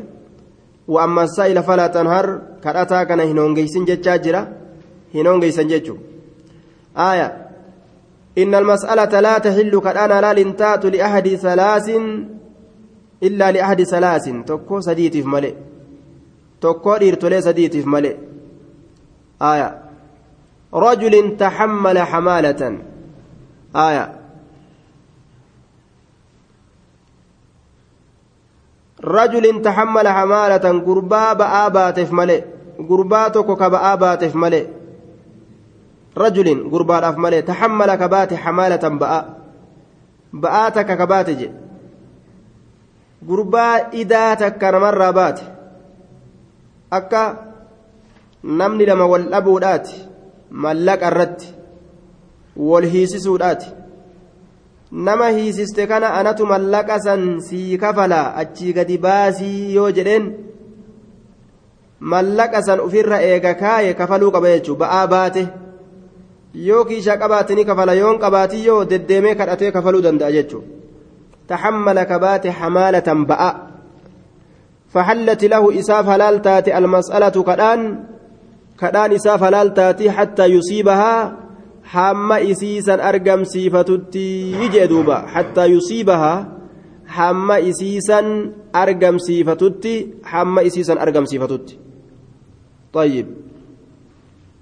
wa 0.89 1.03
amma 1.03 1.27
saa'ila 1.27 1.63
falaa 1.63 1.89
tanhar 1.89 2.27
kadhataa 2.63 3.05
kana 3.07 3.29
hin 3.31 3.39
hongeysin 3.39 3.87
jechaa 3.91 4.19
jira 4.19 4.47
hin 5.13 5.27
hongeysan 5.27 5.69
jechuu 5.75 5.99
aaya 7.09 7.29
إن 8.39 8.55
المسألة 8.55 9.21
لا 9.21 9.39
تحل 9.39 9.81
كأنا 9.81 10.21
لا 10.21 10.33
لنتات 10.33 10.87
لأحد 10.87 11.29
ثلاث 11.29 11.89
إلا 13.23 13.53
لأحد 13.53 13.83
ثلاث 13.83 14.25
تكو 14.47 14.81
سديتف 14.81 15.27
ملئ 15.27 15.55
تكو 16.61 16.93
إرتولي 16.93 17.41
سديتف 17.43 17.87
ملئ 17.87 18.17
آية 19.43 19.79
رجل 20.75 21.37
تحمل 21.37 21.99
حمالة 21.99 22.79
آية 23.77 24.19
rajulin 28.99 29.63
tahammala 29.63 30.13
hamaalatan 30.13 30.83
gurbaa 30.83 31.35
ba'aa 31.39 31.71
baateef 31.71 32.11
malee 32.11 32.45
gurbaa 32.89 33.31
tokko 33.31 33.55
ka 33.57 33.71
ba'aa 33.71 33.97
baateef 33.97 34.35
malee 34.35 34.67
rajulin 36.17 36.67
gurbaadhaaf 36.71 37.17
malee 37.17 37.43
tahammala 37.43 37.97
ka 37.97 38.09
baate 38.09 38.35
hamaalatan 38.35 38.99
ba'aa 38.99 39.23
ba'aa 40.35 40.71
takka 40.75 40.97
ka 40.99 41.07
baate 41.07 41.33
je 41.41 41.49
gurbaa 43.29 43.91
idaa 43.93 44.37
takka 44.37 44.73
namarraa 44.73 45.13
baate 45.13 45.45
akka 46.91 47.23
namni 48.43 48.87
lama 48.87 49.07
wal 49.07 49.29
dhabuudhaati 49.31 50.05
mallaqa 50.51 51.11
irratti 51.11 51.55
wal 52.57 52.87
hiisisuudhaati 52.87 53.73
nama 54.93 55.29
hiisiste 55.29 55.87
kana 55.87 56.15
anatu 56.15 56.47
mallaqa 56.47 57.01
san 57.01 57.41
sii 57.41 57.79
kafalaa 57.79 58.35
achii 58.35 58.73
gadi 58.73 58.99
baasii 58.99 59.75
yoo 59.75 59.91
jedheen 59.91 60.33
mallaqa 62.01 62.63
san 62.63 62.81
ufirra 62.81 63.23
eega 63.23 63.55
kaaye 63.55 63.95
kafaluu 63.95 64.31
qaba 64.31 64.49
jechuun 64.49 64.79
ba'aa 64.79 65.07
baate 65.07 65.49
yoo 66.55 66.85
kiishaa 66.85 67.17
qabaate 67.17 67.55
ni 67.55 67.65
kafala 67.65 67.95
yoon 67.95 68.19
qabaatii 68.19 68.67
yoo 68.67 68.85
deddeemee 68.85 69.35
kadhatee 69.35 69.73
kafaluu 69.73 70.03
danda'a 70.03 70.33
jechuudha 70.33 70.67
taxammala 71.49 72.05
kabaate 72.05 72.51
hamaalatan 72.51 73.27
ba'a 73.27 73.51
faxallati 74.93 75.49
lahu 75.49 75.73
isaaf 75.73 76.07
halaal 76.07 76.41
taate 76.41 76.73
almas'alatu 76.73 77.45
kadhaan 77.45 77.81
kadhaan 78.81 79.13
isaaf 79.19 79.41
halaal 79.47 79.71
taati 79.79 80.09
hattaa 80.19 80.47
yusiibahaa 80.57 81.33
hamma 81.95 82.37
isiisan 82.53 83.01
argamsiifatutti 83.11 84.25
jee 84.75 84.87
duuba 84.93 85.17
hattaa 85.35 85.67
yusiibahaa 85.75 86.39
hamma 87.19 87.57
isiisan 87.71 88.27
argamsiifatutti 88.83 89.95
hamma 90.33 90.61
isiisan 90.69 90.99
argamsiifatutti 91.05 91.75
طيب 92.93 93.27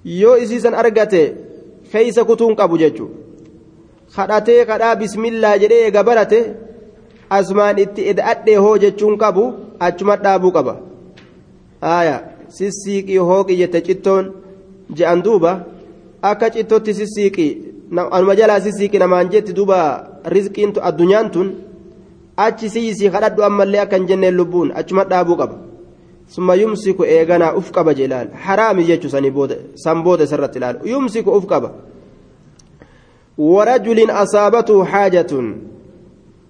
yoo 0.05 0.37
isiisan 0.45 0.75
argate 0.75 1.23
keeysa 1.93 2.25
kutuun 2.29 2.55
qabu 2.61 2.79
jechu 2.83 3.07
kadhatee 4.17 4.65
kadhaa 4.71 4.97
bismillaa 5.01 5.57
jedhee 5.63 5.83
eega 5.87 6.03
barate 6.09 6.41
asumaan 7.37 7.79
itti 7.85 8.09
eda'adhee 8.11 8.57
hoo 8.65 8.77
jechuun 8.85 9.19
qabu 9.23 9.45
achuma 9.87 10.17
dhaabuu 10.25 10.53
qaba 10.57 10.75
aya 11.99 12.17
sissiiqii 12.49 13.19
hooqi 13.19 13.57
jette 13.57 13.81
cittoon 13.87 14.33
je'an 14.97 15.23
duuba 15.23 15.53
akka 16.23 16.51
cittootti 16.51 16.95
sissiiqi 16.95 17.47
anuma 18.11 18.37
jalaa 18.37 18.61
sissiiqi 18.61 18.99
namaan 18.99 19.31
jetti 19.31 19.53
duuba 19.57 19.79
rizqiin 20.25 20.73
addunyaan 20.83 21.31
tun 21.31 21.49
achi 22.37 22.71
siisii 22.71 23.11
kadhadhu 23.11 23.43
ammallee 23.43 23.81
akka 23.81 23.97
hin 23.97 24.09
jenneen 24.09 24.37
lubbuun 24.37 24.73
achuma 24.75 25.05
dhaabuu 25.05 25.37
qaba. 25.37 25.57
Summa 26.29 26.55
yumsiku 26.55 27.05
eeganaa 27.05 27.53
uf 27.55 27.71
qaba 27.71 27.95
je 27.95 28.05
ilaal. 28.05 28.29
Haraami 28.47 28.85
jechuu 28.85 29.11
sanii 29.11 29.31
booda 29.31 29.57
san 29.75 30.03
booda 30.03 30.25
isarratti 30.25 30.59
ilaalu 30.59 30.89
yumsiku 30.89 31.31
uf 31.31 31.47
qaba. 31.47 31.71
Warajulin 33.39 34.11
asaabatu 34.11 34.83
haajatun. 34.83 35.55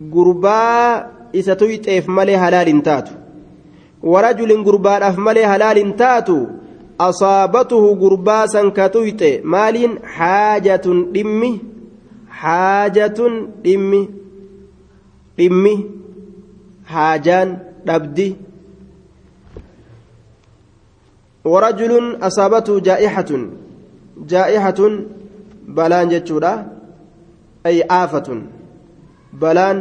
Gurbaa 0.01 1.07
isa 1.33 1.57
tuyxeef 1.57 2.07
malee 2.07 2.37
halaal 2.37 2.67
hin 2.67 2.83
taatu 2.83 3.13
warajulin 4.13 4.65
gurbaadhaaf 4.69 5.17
malee 5.27 5.47
halaal 5.53 5.79
hin 5.83 5.93
taatu 6.03 6.37
asaabatuhu 7.09 7.89
gurbaa 8.03 8.45
san 8.55 8.71
ka 8.79 8.89
tuyxe 8.97 9.31
maaliin 9.55 9.99
haajatun 10.17 10.99
dhimmi 11.15 11.51
haajatun 12.43 13.35
dhimmi 13.65 14.01
dhimmi 15.39 15.75
haajaan 16.95 17.51
dhabdi 17.91 18.29
warajulun 21.53 22.07
asaabatu 22.29 22.81
jaa'ixatun 22.89 23.43
jaa'ixatun 24.33 24.95
balaan 25.79 26.11
jechuudha 26.15 26.53
ay 27.69 27.79
aafatun 27.99 28.41
balaan 29.43 29.79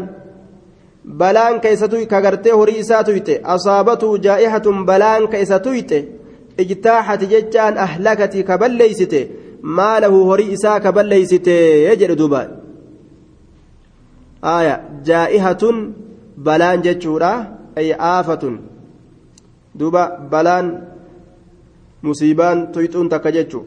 balaan 1.06 1.62
ka 1.62 1.70
isa 1.70 1.88
ka 1.88 2.22
gartee 2.22 2.52
horii 2.52 2.80
isaa 2.80 3.04
tuyxe 3.04 3.42
asaabatu 3.44 4.18
jaa'ixatun 4.18 4.86
balaan 4.86 5.28
ka 5.28 5.38
isa 5.38 5.60
tuyxe 5.60 6.06
ijtaaxati 6.58 7.26
jechaan 7.34 7.78
ahlakati 7.78 8.44
ka 8.44 8.58
balleeysite 8.58 9.22
maalahu 9.62 10.26
horii 10.30 10.54
isaa 10.58 10.80
ka 10.80 10.92
balleeysite 10.92 11.56
jedhe 12.00 12.16
duuba. 12.16 12.42
Aya 14.42 14.76
jaa'ihatun 15.08 15.78
balaan 16.38 16.82
jechuudha 16.86 17.32
ay 17.76 17.94
aafatun. 17.94 18.56
Duuba 19.80 20.04
balaan 20.32 20.68
musiibaan 22.02 22.72
tuyxuun 22.74 23.10
takka 23.10 23.32
jechu. 23.32 23.66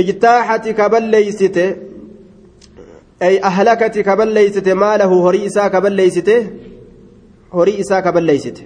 Ijtaaxati 0.00 0.74
ka 0.74 0.88
balleeysite 0.88 1.64
ay 3.20 3.38
ahlakati 3.42 4.02
ka 4.02 4.16
balleeysite 4.16 4.74
maalahu 4.74 5.22
horii 5.26 5.44
isaa 5.50 5.70
ka 5.70 5.80
balleeysite 5.80 6.34
horii 7.52 7.78
isaa 7.84 8.02
ka 8.02 8.12
balleeysite 8.12 8.62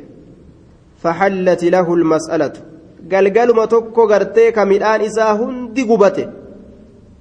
faxallati 1.03 1.71
lahu 1.71 1.97
lmas'alatu 1.97 2.61
galgaluma 3.07 3.67
tokko 3.67 4.07
gartee 4.07 4.53
ka 4.53 4.65
midhaan 4.65 5.03
isaa 5.03 5.33
hundi 5.39 5.85
gubate. 5.85 6.29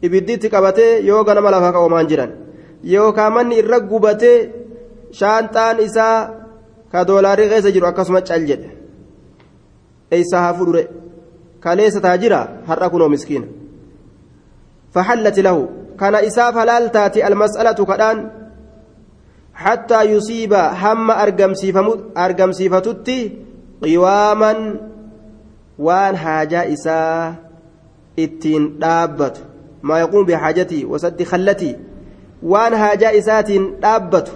Ibidditti 0.01 0.49
qabatee 0.49 1.01
yoo 1.05 1.23
ganama 1.23 1.51
lafa 1.51 1.71
ka 1.73 1.79
oomaan 1.79 2.07
jiran. 2.07 2.31
Yookaan 2.83 3.33
manni 3.33 3.57
irra 3.61 3.79
gubatee 3.79 4.49
shaanxaan 5.19 5.79
isaa 5.87 6.17
ka 6.91 7.05
doolaarii 7.07 7.49
keessa 7.49 7.71
jiru 7.71 7.87
akkasuma 7.87 8.21
cal 8.21 8.45
jedhe. 8.49 8.69
Eeysaa 10.11 10.41
haa 10.41 10.53
fudhure. 10.53 10.83
Kaleessa 11.59 12.01
taa 12.01 12.17
jira 12.17 12.39
har'a 12.67 12.89
kunoo 12.89 13.09
miskiina. 13.09 13.47
Faxallati 14.93 15.41
lahu. 15.41 15.63
كان 15.99 16.15
إساف 16.15 16.57
هلال 16.57 16.91
تاتي 16.91 17.27
المسألة 17.27 17.85
كدان 17.85 18.29
حتى 19.53 20.03
يصيب 20.03 20.53
هم 20.53 21.11
أرقم 22.17 22.51
صفتتي 22.51 23.31
قواما 23.83 24.53
waan 25.79 26.15
haajaa 26.15 26.63
isaa 26.65 27.33
ittiin 28.17 28.63
dhaabbatu 28.81 29.41
maa 29.81 29.99
yaquum 30.03 30.25
bixaajatii 30.29 30.85
wasaddi 30.93 31.25
kallatii 31.31 31.75
waan 32.53 32.73
haajaa 32.83 33.11
isaatiin 33.19 33.67
dhaabbatu 33.83 34.31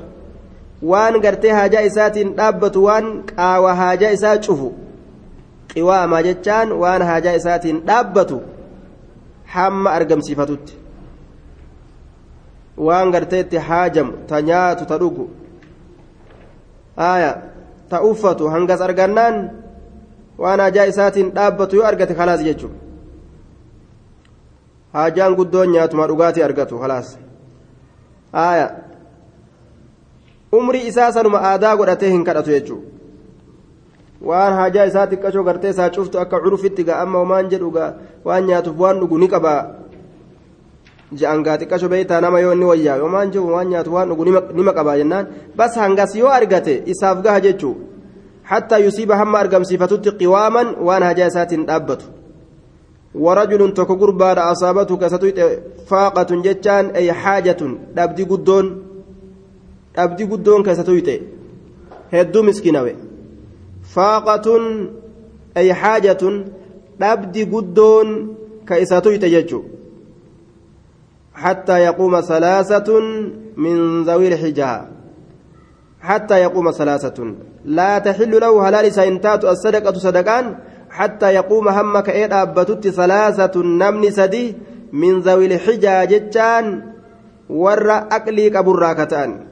waan 0.91 1.19
gartee 1.23 1.51
haajaa 1.59 1.81
isaatiin 1.89 2.35
dhaabbatu 2.39 2.83
waan 2.87 3.07
qaawa 3.31 3.75
haajaa 3.81 4.11
isaa 4.17 4.37
cufu 4.47 4.69
qiwaamaa 5.73 6.21
jechaan 6.29 6.71
waan 6.83 7.01
haajaa 7.09 7.33
isaatiin 7.41 7.81
dhaabbatu 7.89 8.41
hamma 9.55 9.91
argamsiifatutti 9.91 10.80
waan 12.87 13.11
garteetti 13.13 13.57
haajamu 13.69 14.11
ta 14.29 14.41
nyaatu 14.49 14.83
ta 14.91 14.97
dhugu 15.01 15.25
aya 16.97 17.31
ta 17.89 17.97
uffatu 18.11 18.43
hangas 18.53 18.81
argannaan 18.87 19.35
waan 20.43 20.59
hajaa 20.65 20.85
isaatiin 20.91 21.29
dhaabbatu 21.35 21.75
yoo 21.79 21.85
argate 21.89 22.13
kalaas 22.19 22.41
jechuudha 22.47 22.77
hajaan 24.93 25.35
guddoon 25.39 25.69
nyaatuma 25.73 26.07
dhugaatii 26.11 26.43
argatu 26.43 26.79
kalaas 26.83 27.17
haaya 28.37 28.67
umrii 30.59 30.87
isaa 30.87 31.11
sanuma 31.17 31.39
aadaa 31.51 31.75
godhatee 31.81 32.09
hin 32.15 32.23
kadhatu 32.29 32.49
jechuudha 32.55 32.87
waan 34.29 34.53
hajaa 34.61 34.85
isaa 34.91 35.05
xiqqashoo 35.11 35.43
gartee 35.49 35.69
isaa 35.75 35.89
cuftu 35.95 36.19
akka 36.23 36.39
curufitti 36.45 36.83
gaa 36.89 36.99
amma 37.03 37.19
homaan 37.23 37.49
jedhu 37.53 37.69
gaa 37.77 37.93
waan 38.25 38.43
nyaatuuf 38.49 38.79
waan 38.83 38.99
dhugu 39.03 39.17
ni 39.21 39.27
qabaa 39.35 39.59
je'an 41.19 41.43
gaa 41.43 41.57
xiqqashoo 41.57 41.89
beeytaa 41.93 42.21
nama 42.21 42.39
yoo 42.39 42.53
inni 42.53 42.65
wayyaa 42.71 42.99
homaan 43.03 43.31
jedhu 43.31 43.53
waan 43.55 43.69
nyaatu 43.69 43.93
waan 43.93 44.09
dhugu 44.09 44.25
nima 44.59 44.73
qabaa 44.73 44.97
jennaan. 44.97 45.25
Bas 45.55 45.75
hangas 45.75 46.15
yoo 46.15 46.29
argate 46.39 46.83
isaaf 46.85 47.23
gaha 47.23 47.39
jechuudha. 47.47 47.91
حتى 48.51 48.77
يصيب 48.85 49.11
هم 49.11 49.35
أرقم 49.35 49.63
صفتت 49.63 50.23
قواما 50.23 50.63
وأنا 50.85 51.11
هجاسات 51.11 51.53
دابته 51.53 52.05
ورجل 53.15 53.73
تكو 53.73 54.11
بعد 54.11 54.37
أصابته 54.37 54.97
كستويت 54.97 55.39
فاقة 55.87 56.31
جتان 56.45 56.85
أي 56.99 57.13
حاجة 57.13 57.61
دابدي 57.95 58.23
قدون 58.23 58.65
دابدي 59.97 60.23
قدون 60.23 60.63
كستويت 60.63 61.09
هدو 62.13 62.43
مسكينة 62.43 62.95
فاقة 63.95 64.47
أي 65.57 65.73
حاجة 65.73 66.23
دابدي 66.99 67.43
قدون 67.43 68.35
كيستويت 68.67 69.25
ججو 69.25 69.61
حتى 71.33 71.77
يقوم 71.79 72.21
ثلاثة 72.21 72.99
من 73.57 74.03
ذوي 74.03 74.27
الحجاب 74.27 74.87
حتى 76.01 76.35
يقوم 76.35 76.71
ثلاثة. 76.71 77.35
لا 77.65 77.99
تحل 77.99 78.39
له 78.39 78.69
هلال 78.69 78.93
سينتات 78.93 79.45
الصدقة 79.45 79.93
صدقان 79.93 80.55
حتى 80.89 81.33
يقوم 81.33 81.67
همك 81.67 82.09
إيد 82.09 82.33
أبتت 82.33 82.87
ثلاثة 82.87 83.63
نمن 83.63 84.11
سدي 84.11 84.55
من 84.91 85.19
ذوي 85.19 85.45
الحجاج 85.45 86.29
جان 86.29 86.91
ور 87.49 87.91
أكلي 87.91 88.49
كبراكتان 88.49 89.51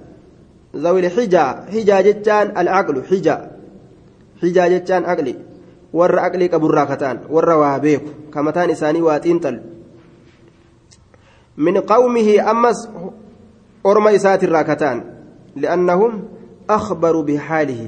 ذوي 0.76 1.00
الحجة 1.00 1.56
حجة 1.72 2.02
جتان 2.02 2.58
العقل 2.58 3.04
حجة. 3.10 3.52
حجة 4.42 4.68
جتان 4.68 5.06
عقلي 5.06 5.36
ور 5.94 6.20
عقلي 6.20 6.48
كبرا 6.48 6.84
كتان 6.84 7.20
ور 7.30 7.50
وابيك. 7.50 8.02
كمتان 8.34 8.70
إساني 8.70 9.02
واتين 9.02 9.40
تل. 9.40 9.60
من 11.60 11.76
قومه 11.84 12.52
أمس 12.52 12.80
أرم 13.86 14.06
إسات 14.08 14.44
الراكتان 14.44 14.98
لأنهم 15.56 16.12
أخبروا 16.70 17.24
بحاله. 17.24 17.84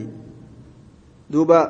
دوبا 1.30 1.62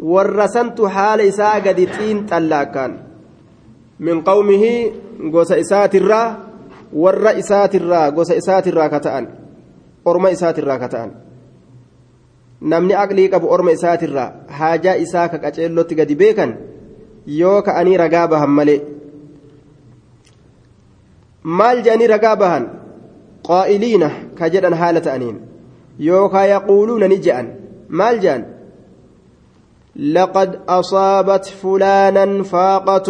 ورسنت 0.00 0.78
حال 0.82 1.20
إساء 1.20 1.54
قد 1.68 1.78
تين 1.98 2.26
تلاكان. 2.26 2.92
من 4.00 4.26
قومه 4.26 4.64
قوس 5.32 5.52
إسات 5.52 5.94
الرا 5.94 6.22
ور 6.92 7.38
إسات 7.38 7.74
الرا 7.74 8.10
قوس 8.10 8.30
إسات 8.30 8.66
الراكتان. 8.66 9.42
isaatirraa 10.32 10.78
ka 10.78 10.88
ta'an 10.88 11.10
namni 12.60 12.94
aqlii 12.94 13.28
qabu 13.30 13.46
orma 13.46 13.70
isaatirraa 13.70 14.32
haajaa 14.48 14.94
isaa 14.94 15.28
ka 15.28 15.38
qaceellotti 15.38 15.94
gadi 15.94 16.14
beekan 16.14 16.56
yoo 17.26 17.62
ka'anii 17.62 17.96
ragaa 17.96 18.26
maal 21.44 21.82
jedhanii 21.84 22.06
ragaa 22.14 22.36
bahan 22.36 22.64
qaa'iliina 23.48 24.10
ka 24.38 24.48
jedhan 24.54 24.74
haala 24.80 25.00
ta'aniin 25.06 25.36
yookaa 26.08 26.46
yaquuluuna 26.54 27.08
ni 27.08 27.18
je'an 27.28 27.46
maal 27.88 28.20
je'an 28.26 28.44
لقد 29.96 30.60
أصابت 30.68 31.44
فلانا 31.44 32.42
فاقة 32.42 33.08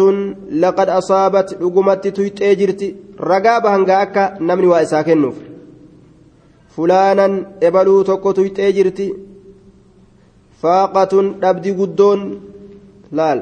لقد 0.51 0.89
أصابت 0.89 1.57
لقمت 1.61 2.07
تيتي 2.07 2.55
جرتي 2.55 2.95
رقابها 3.19 3.75
هنقا 3.75 4.37
نمني 4.41 4.67
وإسا 4.67 5.01
كنوف 5.01 5.35
fulaanan 6.75 7.33
ebaluu 7.61 8.03
tokko 8.03 8.33
tuyxee 8.33 8.71
jirti 8.77 9.05
faaqatun 10.61 11.27
dhabdi 11.41 11.71
guddoon 11.79 12.21
laal 13.17 13.39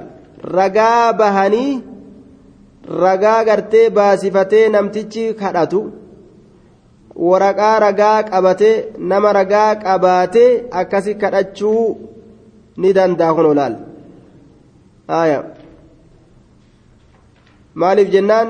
ragaa 2.87 3.05
ragaa 3.05 3.45
gartee 3.45 3.89
baasifatee 3.89 4.69
namtichi 4.69 5.33
kadhatu 5.33 5.81
waraqaa 7.15 7.79
ragaa 7.79 8.23
qabatee 8.23 8.75
nama 8.97 9.33
ragaa 9.33 9.75
qabaatee 9.75 10.69
akkasi 10.71 11.15
kadhachuu 11.15 11.85
ni 12.77 12.93
danda'a 12.93 13.33
kun 13.35 13.55
laal 13.55 13.75
maaliif 17.73 18.09
jennaan? 18.11 18.49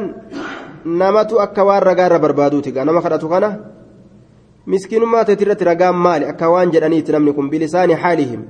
Namatu 0.85 1.39
akka 1.39 1.63
waan 1.63 1.83
ragaa 1.83 2.05
irra 2.09 2.19
barbaaduuti 2.19 2.71
nama 2.71 3.01
kadhatu 3.01 3.29
kana. 3.29 3.49
miskiinummaa 4.65 5.25
teeti 5.25 5.43
irratti 5.43 5.65
ragaan 5.65 5.95
maali? 5.95 6.25
Akka 6.25 6.49
waan 6.49 6.71
jedhaniitti 6.71 7.11
namni 7.11 7.33
kun 7.33 7.49
bilisaani 7.49 7.93
haalihim 7.93 8.41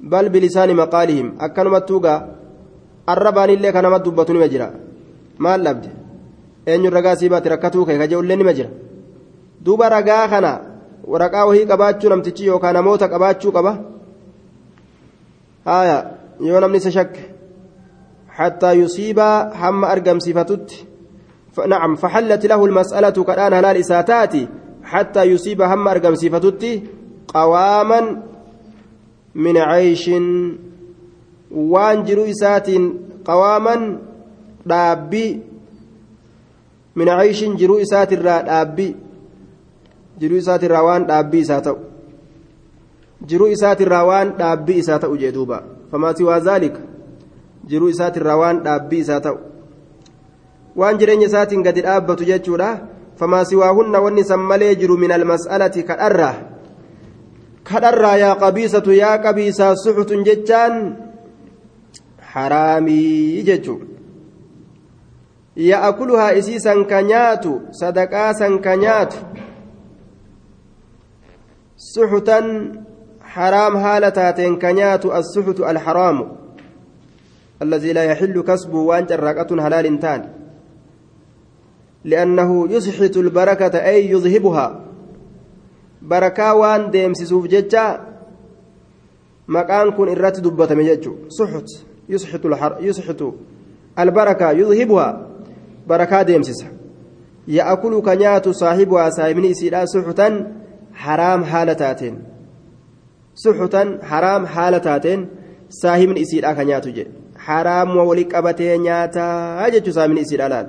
bal 0.00 0.28
bilisaani 0.30 0.74
maqaalihim. 0.74 1.36
Akkanumattuugaa 1.38 2.39
arrabaanillee 3.12 3.72
ka 3.72 3.82
nama 3.82 3.98
dubbatu 4.04 4.32
nima 4.32 4.48
jira 4.52 4.68
maal 5.38 5.60
dhabde 5.66 5.90
eenyuun 6.66 6.94
ragaa 6.98 7.16
sii 7.16 7.32
baate 7.32 7.48
rakkatuu 7.54 7.86
kee 7.86 7.98
kaje'ullee 8.02 8.36
nima 8.36 8.52
jira 8.58 8.70
duuba 9.64 9.88
ragaa 9.96 10.28
kana 10.32 10.52
waraqaa 11.12 11.44
wahii 11.48 11.66
qabaachuu 11.72 12.10
namtichi 12.12 12.46
yookaan 12.50 12.74
namoota 12.78 13.12
qabaachuu 13.12 13.52
qaba 13.56 13.72
haaya 15.68 15.98
yoo 16.48 16.60
namni 16.60 16.78
isa 16.82 16.96
shakke 16.98 17.22
حتى 18.40 18.72
يصيب 18.72 19.18
هم 19.54 19.84
أرقم 19.84 20.18
صفتت 20.18 20.86
نعم 21.68 21.94
فحلت 21.96 22.46
له 22.46 22.64
المسألة 22.64 23.24
كالآن 23.24 23.52
هلال 23.52 23.76
إساتاتي 23.76 24.48
حتى 24.84 25.22
يصيب 25.24 25.62
هم 25.62 25.88
أرقم 25.88 26.14
صفتتي 26.14 26.82
قواما 27.34 28.22
من 29.34 29.56
وان 31.50 32.04
جرو 32.04 32.24
إسات 32.24 32.68
قواما 33.24 33.98
دابي 34.66 35.26
من 36.96 37.08
عيش 37.08 37.44
جرو 37.44 37.78
إسات 37.82 38.12
الرا 38.12 38.40
دابي 38.40 38.96
جرو 40.20 40.36
إسات 40.38 40.64
الروان 40.64 41.06
دابي 41.06 41.40
إساتو 41.40 41.76
جرو 43.26 43.46
إسات 43.52 43.80
الروان 43.80 44.36
دابي 44.38 44.78
إساتو 44.78 45.16
جدوبا 45.16 45.58
فما 45.92 46.12
سوى 46.14 46.38
ذلك 46.38 46.76
جرو 47.68 47.88
إسات 47.90 48.16
الروان 48.16 48.62
دابي 48.62 49.00
إساتو 49.00 49.36
waan 50.76 50.94
jireenya 50.98 51.26
isaatiin 51.26 51.66
gadi 51.66 51.82
dhaabbatu 51.82 52.24
jechuudha. 52.24 53.00
فما 53.20 53.44
سواهن 53.44 53.96
ونسا 53.96 54.36
مليجر 54.36 54.90
من 54.96 55.12
المسألة 55.12 55.76
كأرة 55.88 56.32
كأرة 57.64 58.16
يا 58.16 58.32
قبيسة 58.32 58.86
يا 58.92 59.16
قبيسة 59.16 59.74
حرامي 62.32 63.42
جتو 63.42 63.78
يأكلها 65.56 66.38
إسيسا 66.38 66.82
كنيات 66.82 67.44
صدقاسا 67.70 68.56
كنيات 68.56 69.14
سحتا 71.76 72.40
حرام 73.20 73.76
هالتاتين 73.76 74.58
كنيات 74.58 75.06
السحت 75.06 75.60
الحرام 75.60 76.18
الذي 77.62 77.92
لا 77.92 78.04
يحل 78.04 78.42
كسبه 78.42 78.78
وأنت 78.78 79.12
الرقة 79.12 79.66
هلال 79.66 80.00
تاني 80.00 80.28
لأنه 82.04 82.72
يسحت 82.72 83.16
البركة 83.16 83.74
أي 83.90 84.10
يذهبها 84.10 84.66
بركة 86.02 86.54
وان 86.54 86.90
ديم 86.90 87.14
سيسوف 87.14 87.46
ججا 87.46 87.86
مكان 89.48 89.90
كن 89.90 90.08
إرات 90.08 90.40
دبة 90.40 90.70
سحت 91.28 91.89
يسحت 92.10 92.46
الحر 92.46 92.72
يسحت 92.80 93.20
البركة 93.98 94.50
يذهبها. 94.50 95.08
بركة 95.88 96.22
ديم 96.22 96.42
سيسح 96.42 96.66
يأكل 97.48 98.02
كنيات 98.02 98.48
صاحبها 98.48 99.10
صاحبني 99.10 99.54
سيدا 99.54 99.84
سحتا 99.84 100.28
حرام 100.94 101.44
حالتاتين. 101.44 102.14
سحتا 103.34 103.82
حرام 104.02 104.46
حالتاتين. 104.46 105.20
صاحبني 105.70 106.24
سيدا 106.24 106.52
كنيات 106.52 106.88
جي. 106.88 107.06
حرام 107.36 107.96
وولي 107.96 108.22
قبتي 108.22 108.78
نياتا. 108.78 109.68
ججو 109.68 109.92
صاحبني 109.92 110.24
سيدا 110.24 110.48
لال. 110.48 110.66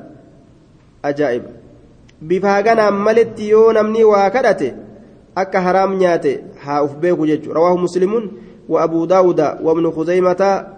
maletti 2.91 3.49
yoo 3.49 3.73
namni 3.73 4.03
waa 4.03 4.29
kadhate 4.29 4.73
akka 5.35 5.61
haraam 5.61 5.97
nyaate 5.97 6.43
haa 6.63 6.83
uf 6.83 6.95
beeku 7.01 7.25
jechuudha 7.25 7.59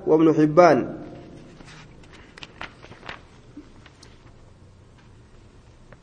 ibnu 0.08 0.34
hibbaan 0.34 0.80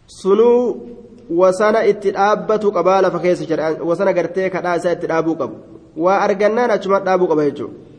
sunuu 0.07 0.89
wasana 1.31 1.85
itti 1.85 2.11
dhaabbatu 2.11 2.72
qabaa 2.72 3.01
lafa 3.03 3.18
keessa 3.18 3.45
jedhan 3.45 3.81
wasana 3.89 4.12
gartee 4.12 4.51
kadhaa 4.51 4.76
isaa 4.76 4.93
itti 4.93 5.07
dhaabuu 5.07 5.37
qabu 5.41 5.57
waa 5.97 6.18
argannaan 6.26 6.70
achuma 6.70 7.01
dhaabuu 7.01 7.28
qaba 7.33 7.45
jechuudha 7.49 7.91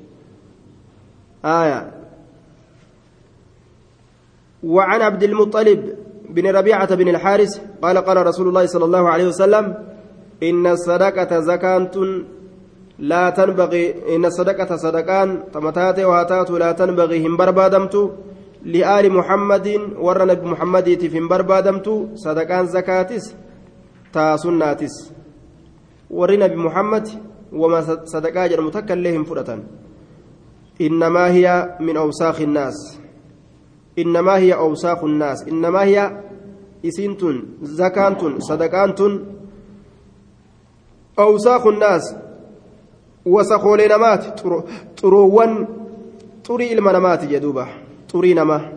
وعن 4.64 5.02
عبد 5.02 5.24
المطلب 5.24 5.96
بن 6.30 6.48
ربيعة 6.48 6.96
بن 6.96 7.08
الحارث 7.08 7.62
قال 7.82 7.98
قال 7.98 8.28
رسول 8.28 8.48
الله 8.48 8.66
صلى 8.66 8.86
الله 8.86 9.10
عليه 9.10 9.28
وسلم 9.28 9.76
إن 10.44 10.68
الصدقة 10.68 11.40
زكاة 11.40 11.92
لا 13.02 13.30
تنبغي 13.30 14.16
إن 14.16 14.26
الصدقة 14.26 14.76
صدقان 14.76 15.52
تمتات 15.54 16.00
وهاتات 16.00 16.50
لا 16.52 16.72
تنبغي 16.72 17.28
هم 17.28 17.38
بربادمت 17.38 17.96
لآل 18.66 19.12
محمد 19.12 19.68
ور 19.98 20.26
نبي 20.26 20.46
محمد 20.46 20.88
في 21.12 21.20
بربادمت 21.20 21.88
صدقان 22.16 22.66
زكاتس 22.68 23.36
تا 24.14 24.38
سناتس. 24.38 25.12
ور 26.12 26.32
نبي 26.40 26.56
محمد 26.56 27.10
وما 27.54 28.06
صدقا 28.06 28.48
جر 28.48 28.62
متكلهم 28.62 29.24
فرة 29.24 29.60
إنما 30.82 31.28
هي 31.28 31.78
من 31.80 31.98
أوساخ 31.98 32.42
الناس. 32.42 33.00
إنما 34.00 34.38
هي 34.38 34.54
أوساخ 34.54 35.04
الناس. 35.04 35.48
إنما 35.48 35.84
هي 35.84 36.22
إسنتن 36.86 37.44
زكانتن 37.62 38.40
صدقانتن 38.40 39.26
أوساخ 41.20 41.68
الناس. 41.68 42.16
وسخول 43.26 43.88
نمات 43.90 44.42
طروان 45.02 45.68
طري 46.46 46.74
المنامات 46.74 47.26
جدوبة 47.26 47.68
طري 48.14 48.34
نما. 48.34 48.72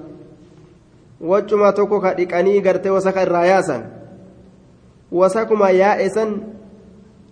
وجما 1.20 1.70
توكو 1.70 2.00
كدقاني 2.00 2.60
غرتي 2.60 2.90
وسخ 2.90 3.16
الراياسا 3.18 3.90
وسكما 5.12 5.70
يائسا 5.70 6.38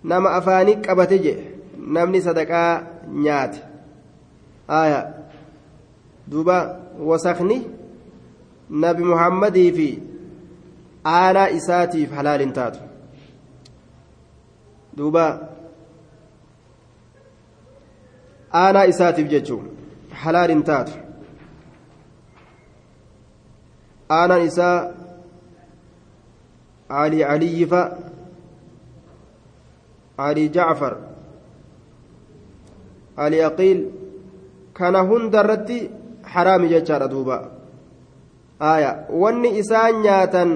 نما 0.03 0.37
أفاني 0.37 0.73
قبتي 0.73 1.53
namni 1.83 2.21
sadaqaa 2.21 2.83
nyaate 3.07 3.59
aya 4.67 5.13
duuba 6.27 6.79
wasakni 6.99 7.67
nabi 8.69 9.03
muhammadii 9.03 9.71
fi 9.77 9.87
aanaa 11.05 11.49
isaatiif 11.57 12.11
halaalin 12.17 12.53
taatu 12.53 12.79
duuba 14.97 15.25
aanaa 18.61 18.89
isaatiif 18.93 19.27
jechuun 19.33 19.65
halaal 20.23 20.49
hin 20.53 20.63
taatu 20.69 20.93
aanaan 24.17 24.45
isaa 24.49 24.77
alii 27.01 27.23
aliyyifa 27.33 27.81
alii 30.27 30.49
jacfar 30.57 30.93
alii 33.25 33.43
aqiil 33.49 33.79
kana 34.73 35.01
hunda 35.09 35.43
irratti 35.43 35.79
haraami 36.33 36.69
jechaadha 36.73 37.11
duuba 37.13 37.37
aya 38.71 38.91
wanni 39.23 39.49
isaan 39.61 40.01
nyaatan 40.05 40.49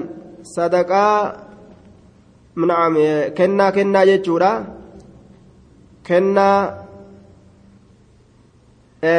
sadaqaa 0.54 1.18
kennaa 3.38 3.72
kennaa 3.78 4.06
jechuudha 4.10 4.50
kennaa 6.08 6.87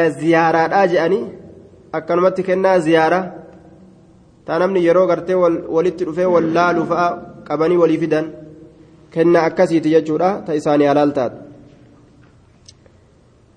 ziyaaraadhaa 0.08 0.86
je'anii 0.86 1.24
akkanumatti 1.92 2.42
kennaa 2.42 2.78
ziyaara 2.78 3.20
taa 4.44 4.58
namni 4.58 4.84
yeroo 4.86 5.06
gartee 5.06 5.34
walitti 5.76 6.04
dhufee 6.04 6.24
wallaalu 6.34 6.86
fa'a 6.86 7.08
qabanii 7.48 7.76
walii 7.82 7.98
fidan 7.98 8.32
kennaa 9.10 9.44
akkasiiti 9.50 9.90
jechuudha 9.94 10.42
ta 10.46 10.54
isaanii 10.54 10.86
halaal 10.86 11.12
taatu 11.12 11.36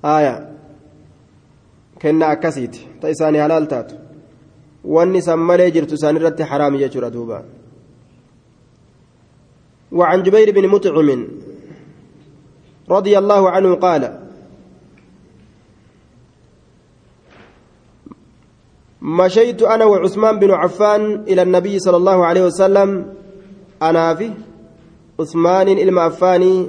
aya 0.04 0.36
kennaa 2.00 2.30
akkasiiti 2.38 2.88
ta 3.02 3.10
isaanii 3.10 3.44
halaal 3.46 3.68
taatu 3.68 3.96
wanni 4.96 5.22
san 5.22 5.40
malee 5.40 5.72
jirtu 5.72 5.96
isaan 5.96 6.16
irratti 6.22 6.44
haraami 6.44 6.80
jechuudha 6.86 7.14
duuba 7.18 7.44
وعن 9.94 10.24
جبير 10.24 10.52
بن 10.52 10.68
مطعم 10.68 11.28
رضي 12.92 13.18
الله 13.18 13.50
عنه 13.50 13.76
قال 13.76 14.23
مشيت 19.04 19.62
أنا 19.62 19.86
وعثمان 19.86 20.39
بن 20.39 20.51
عفان 20.51 21.24
إلى 21.28 21.41
النبي 21.41 21.80
صلى 21.80 21.97
الله 21.97 22.26
عليه 22.26 22.45
وسلم. 22.45 23.06
أنا 23.82 24.16
في 24.16 24.32
عثمان 25.20 25.68
إلما 25.68 26.01
عفاني 26.01 26.68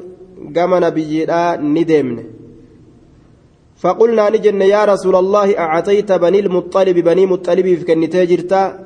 قام 0.56 0.74
نبي 0.84 1.26
ندمن 1.60 2.24
فقلنا 3.76 4.30
نجن 4.30 4.62
يا 4.62 4.84
رسول 4.84 5.16
الله 5.16 5.58
أعطيت 5.58 6.12
بني 6.12 6.40
المطلب 6.40 6.98
بني 6.98 7.26
مطلب 7.26 7.66
في 7.74 7.84
كنتي 7.84 8.26
جرتا 8.26 8.78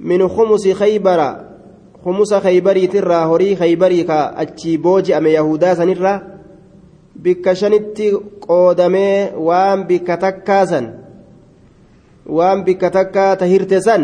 من 0.00 0.28
خمس 0.28 0.68
خيبر. 0.68 1.36
خمس 2.04 2.34
خيبري 2.34 2.86
ترى 2.86 3.14
هوري 3.14 3.56
خيبري 3.56 4.02
كأتشي 4.02 4.76
بوجي 4.76 5.16
أم 5.16 5.26
يهودا 5.26 5.74
سنرى. 5.74 6.20
بك 7.16 7.52
شنت 7.52 7.98
قودمي 8.48 9.30
وام 9.36 9.82
بك 9.84 10.06
تكاسن 10.06 11.01
waan 12.26 12.64
bikka 12.64 12.90
takkaa 12.90 13.36
tahirte 13.36 13.80
san 13.80 14.02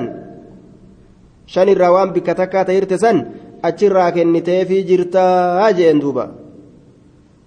shanirraa 1.47 1.93
waan 1.93 2.13
bikka 2.13 2.35
takkaa 2.35 2.65
tahirte 2.65 2.99
san 2.99 3.17
achirraa 3.63 4.13
kenniteefii 4.13 4.83
jirtaa 4.85 5.73
jeen 5.73 6.01
duuba. 6.01 6.29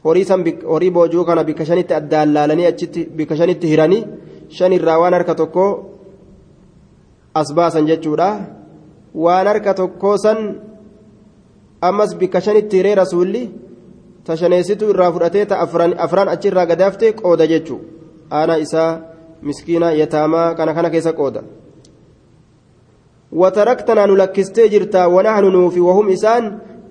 Horii 0.04 0.26
san 0.26 0.44
horii 0.72 0.92
boojuu 0.92 1.26
kana 1.26 1.44
bikka 1.44 1.66
shanitti 1.66 1.94
addaan 1.94 2.34
laalanii 2.34 2.66
achitti 2.66 3.06
bikka 3.06 3.36
shanitti 3.38 3.68
hiranii 3.68 4.06
shanirraa 4.50 5.00
waan 5.00 5.14
harka 5.14 5.36
tokko 5.36 5.66
as 7.36 7.54
baasan 7.54 7.88
jechuudha. 7.88 8.30
Waan 9.14 9.48
harka 9.48 9.74
tokkoo 9.74 10.18
san 10.18 10.40
ammas 11.82 12.16
bikka 12.16 12.42
shanitti 12.42 12.78
hiree 12.78 12.96
rasuulli 12.96 13.44
tashaneessitu 14.26 14.90
irraa 14.90 15.12
fudhatee 15.12 15.46
ta 15.46 15.60
afran 16.06 16.30
achirraa 16.30 16.66
gadaafte 16.66 17.14
qooda 17.14 17.48
jechuu. 17.48 17.80
Aanaa 18.32 18.58
isaa 18.66 19.11
miskiina 19.42 19.92
yataamaa 19.92 20.54
kana 20.56 20.74
kana 20.74 20.90
keessa 20.90 21.14
qooda. 21.14 21.44
وتركتنا 23.32 24.06
نلكستي 24.06 24.68
جرتا 24.68 25.06
ونحن 25.06 25.46
نوفي 25.56 25.80
وهم 25.80 26.10
إسان 26.10 26.44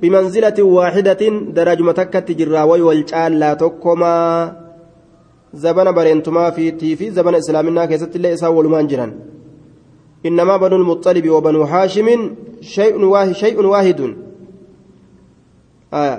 بمنزلة 0.03 0.59
واحدة 0.62 1.22
درجة 1.59 1.90
تكت 1.92 2.28
جرا 2.38 2.62
ويولجال 2.62 3.32
لا 3.38 3.55
تكما 3.55 4.16
زبن 5.55 5.92
برينتما 5.92 6.51
في 6.51 6.70
تيفي 6.70 7.11
زبن 7.11 7.34
إسلامنا 7.34 7.84
كيست 7.84 8.16
الله 8.16 8.32
إسا 8.34 8.48
ولمان 8.48 8.86
إنما 10.26 10.57
بنو 10.57 10.76
المطلب 10.76 11.26
وبنو 11.30 11.62
هاشم 11.62 12.09
شيء 12.61 13.05
واحد 13.05 13.32
شيء 13.32 13.57
واحد 13.66 14.01
آه. 15.92 16.18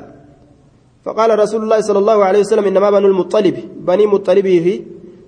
فقال 1.05 1.39
رسول 1.39 1.61
الله 1.63 1.79
صلى 1.82 1.99
الله 1.99 2.19
عليه 2.27 2.39
وسلم 2.39 2.65
إنما 2.65 2.89
بنو 2.95 3.07
المطلب 3.07 3.55
بني 3.88 4.05
مطلب 4.05 4.45
في 4.65 4.73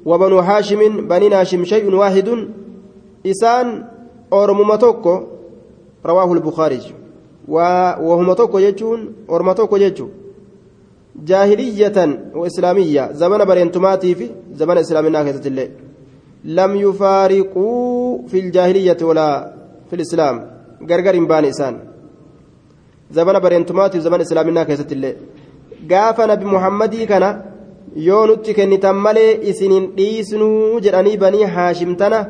وبنو 0.05 0.39
هاشم 0.39 1.07
بني 1.07 1.33
هاشم 1.33 1.63
شيء 1.63 1.95
واحد. 1.95 2.29
إسان 3.25 3.83
أورمما 4.33 4.75
توكو 4.75 5.23
رواه 6.05 6.33
البخاري. 6.33 6.81
وهما 7.47 8.33
توكو 8.33 8.57
يجون 8.59 9.13
أورما 9.29 9.53
توكو 9.53 9.75
يجون 9.75 10.11
جاهلية 11.15 11.97
وإسلامية 12.35 13.11
زمن 13.11 13.45
برينتماتي 13.45 14.15
في 14.15 14.29
زمن 14.55 14.77
إسلامنا 14.77 15.23
كذا 15.23 15.47
الله 15.47 15.69
لم 16.45 16.75
يفارقوا 16.75 18.27
في 18.27 18.39
الجاهلية 18.39 18.97
ولا 19.01 19.53
في 19.89 19.95
الإسلام. 19.95 20.35
غرغر 20.89 21.25
بان 21.25 21.45
إسان. 21.45 21.79
زمن 23.11 23.39
برينتماتي 23.39 23.99
زمن 23.99 24.21
إسلامنا 24.21 24.63
كذا 24.63 24.85
الله 24.91 25.15
قاف 25.91 26.21
نبي 26.21 27.05
كان 27.05 27.41
yoo 27.95 28.25
nutti 28.27 28.53
kennitan 28.53 28.95
malee 28.95 29.39
isinin 29.49 29.85
dhiisnuu 29.97 30.79
jedhanii 30.85 31.17
banii 31.17 31.43
haashimtana 31.55 32.25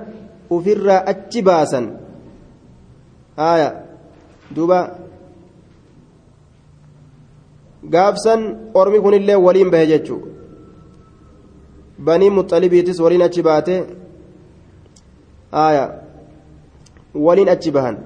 ufirraa 0.50 1.06
achi 1.12 1.42
baasan 1.42 1.88
haya 3.38 3.70
duuba 4.56 4.80
gaafsan 7.96 8.42
ormi 8.74 9.00
kunillee 9.02 9.36
waliin 9.46 9.72
bahe 9.72 9.88
jechuu 9.88 10.22
banii 12.00 12.30
muxalibiitis 12.30 13.00
waliin 13.00 13.22
achi 13.22 13.42
baate 13.50 13.84
haya 15.52 15.86
waliin 17.16 17.50
achi 17.50 17.72
bahan 17.72 17.98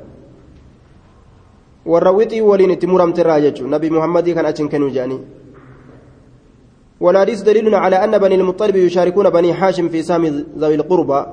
warra 1.85 2.11
wixii 2.11 2.41
waliin 2.41 2.71
itti 2.71 2.87
muramterraa 2.87 3.39
jechuu 3.41 3.67
nabi 3.67 3.89
muhammadii 3.89 4.33
kan 4.33 4.45
achin 4.45 4.69
kennuu 4.69 4.89
jedhanii 4.89 5.19
والحديث 6.99 7.41
دليل 7.41 7.75
على 7.75 8.03
أن 8.03 8.17
بني 8.17 8.35
المطلب 8.35 8.75
يشاركون 8.75 9.29
بني 9.29 9.53
حاشم 9.53 9.89
في 9.89 10.03
سام 10.03 10.45
ذوي 10.57 10.75
القربى 10.75 11.25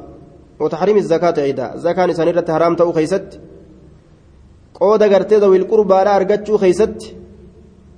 وتحريم 0.61 0.97
الزكاة 0.97 1.35
عيدا. 1.41 1.77
زكاة 1.77 2.13
سنيرة 2.13 2.45
حرام 2.49 2.77
تأو 2.77 2.93
خيست. 2.93 3.41
قود 4.75 5.03
قرتي 5.03 5.37
ذوي 5.37 5.57
القربى 5.57 5.95
لا 5.95 6.17
أرقتشو 6.17 6.59
خيست. 6.59 7.15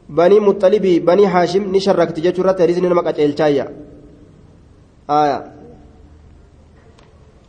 بني 0.09 0.41
مطلب 0.41 0.83
بني 0.83 1.29
حاشم 1.29 1.77
نشرك 1.77 2.11
تجتشو 2.11 2.43
رزن 2.43 2.85
نمك 2.89 3.07
أجيل 3.07 3.35
آية. 5.11 5.53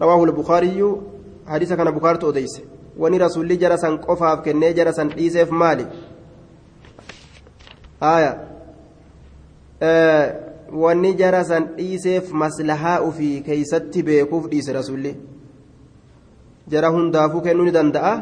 رواه 0.02 0.24
البخاري. 0.24 0.96
حديث 1.48 1.74
كان 1.74 1.92
بخاري 1.92 2.20
أوديس 2.24 2.62
وني 2.98 3.18
رسول 3.18 3.58
جرسا 3.58 3.90
قفاف 3.90 4.40
كني 4.40 4.74
جرسا 4.74 5.10
إيسف 5.18 5.52
مالي. 5.52 5.86
آية. 8.04 8.57
Wanni 9.82 11.14
jara 11.16 11.44
san 11.44 11.68
dhiiseef 11.78 12.32
maslahaa 12.32 13.02
ufii 13.02 13.42
keeysatti 13.42 14.04
beekuuf 14.04 14.48
dhiise 14.50 14.74
rasulli 14.74 15.16
jara 16.68 16.90
hundaafuu 16.90 17.42
kennuu 17.42 17.66
ni 17.66 17.72
danda'a 17.72 18.14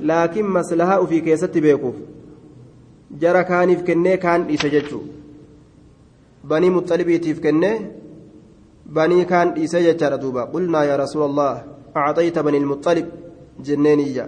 laakiin 0.00 0.46
maslahaa 0.46 1.00
ufii 1.00 1.20
keessatti 1.20 1.60
beekuuf 1.60 1.96
jara 3.20 3.44
kaaniif 3.44 3.82
kennee 3.84 4.16
kaan 4.16 4.46
dhiise 4.48 4.70
jechuu 4.70 5.02
banii 6.48 6.70
muxalibiitiif 6.76 7.40
kennee 7.40 7.76
banii 8.92 9.24
kaan 9.24 9.54
dhiise 9.54 9.82
jechaadha 9.82 10.18
duuba 10.22 10.46
qulnaa 10.46 10.84
yaa 10.84 10.96
rasuula 10.96 11.28
allah 11.30 11.52
acxayta 11.94 12.42
bani 12.42 12.58
ilmuxalib 12.58 13.06
jenneeniyya 13.68 14.26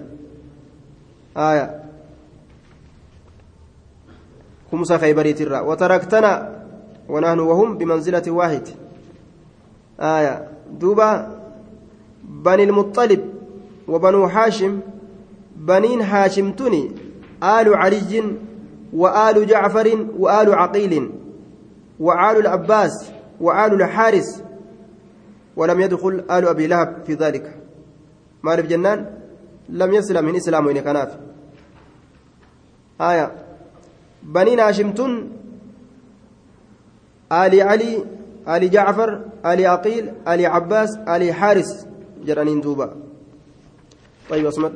aya 1.48 1.66
kumsa 4.70 4.98
kaybariitirra 4.98 5.62
wataraktana 5.62 6.55
ونحن 7.08 7.38
وهم 7.38 7.78
بمنزلة 7.78 8.22
واحد. 8.30 8.62
آية. 10.00 10.48
دوبا 10.70 11.38
بني 12.24 12.64
المطلب 12.64 13.34
وبنو 13.88 14.28
حاشم. 14.28 14.80
بنين 15.56 16.00
هاشم 16.00 16.52
تني 16.52 16.90
آل 17.42 17.74
علي 17.74 18.24
وآل 18.92 19.46
جعفر 19.46 20.06
وآل 20.18 20.54
عقيل 20.54 21.10
وآل 22.00 22.36
العباس 22.36 23.10
وآل 23.40 23.82
الحارس 23.82 24.42
ولم 25.56 25.80
يدخل 25.80 26.24
آل 26.30 26.48
أبي 26.48 26.66
لهب 26.66 27.02
في 27.06 27.14
ذلك. 27.14 27.56
ما 28.42 28.54
جنان. 28.54 29.16
لم 29.68 29.94
يسلم 29.94 30.24
من 30.24 30.36
إسلام 30.36 30.80
كناف 30.80 31.16
آية. 33.00 33.46
baniin 34.32 34.58
آل 37.32 37.62
علي 37.62 38.04
آل 38.48 38.70
جعفر 38.70 39.20
آل 39.46 39.66
عقيل 39.66 40.12
آل 40.28 40.46
عباس 40.46 40.96
آل 40.96 41.32
حارس 41.34 41.86
جرانين 42.24 42.60
دوبا. 42.60 42.96
طيب 44.30 44.46
اسمت 44.46 44.70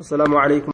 السلام 0.00 0.36
عليكم. 0.36 0.66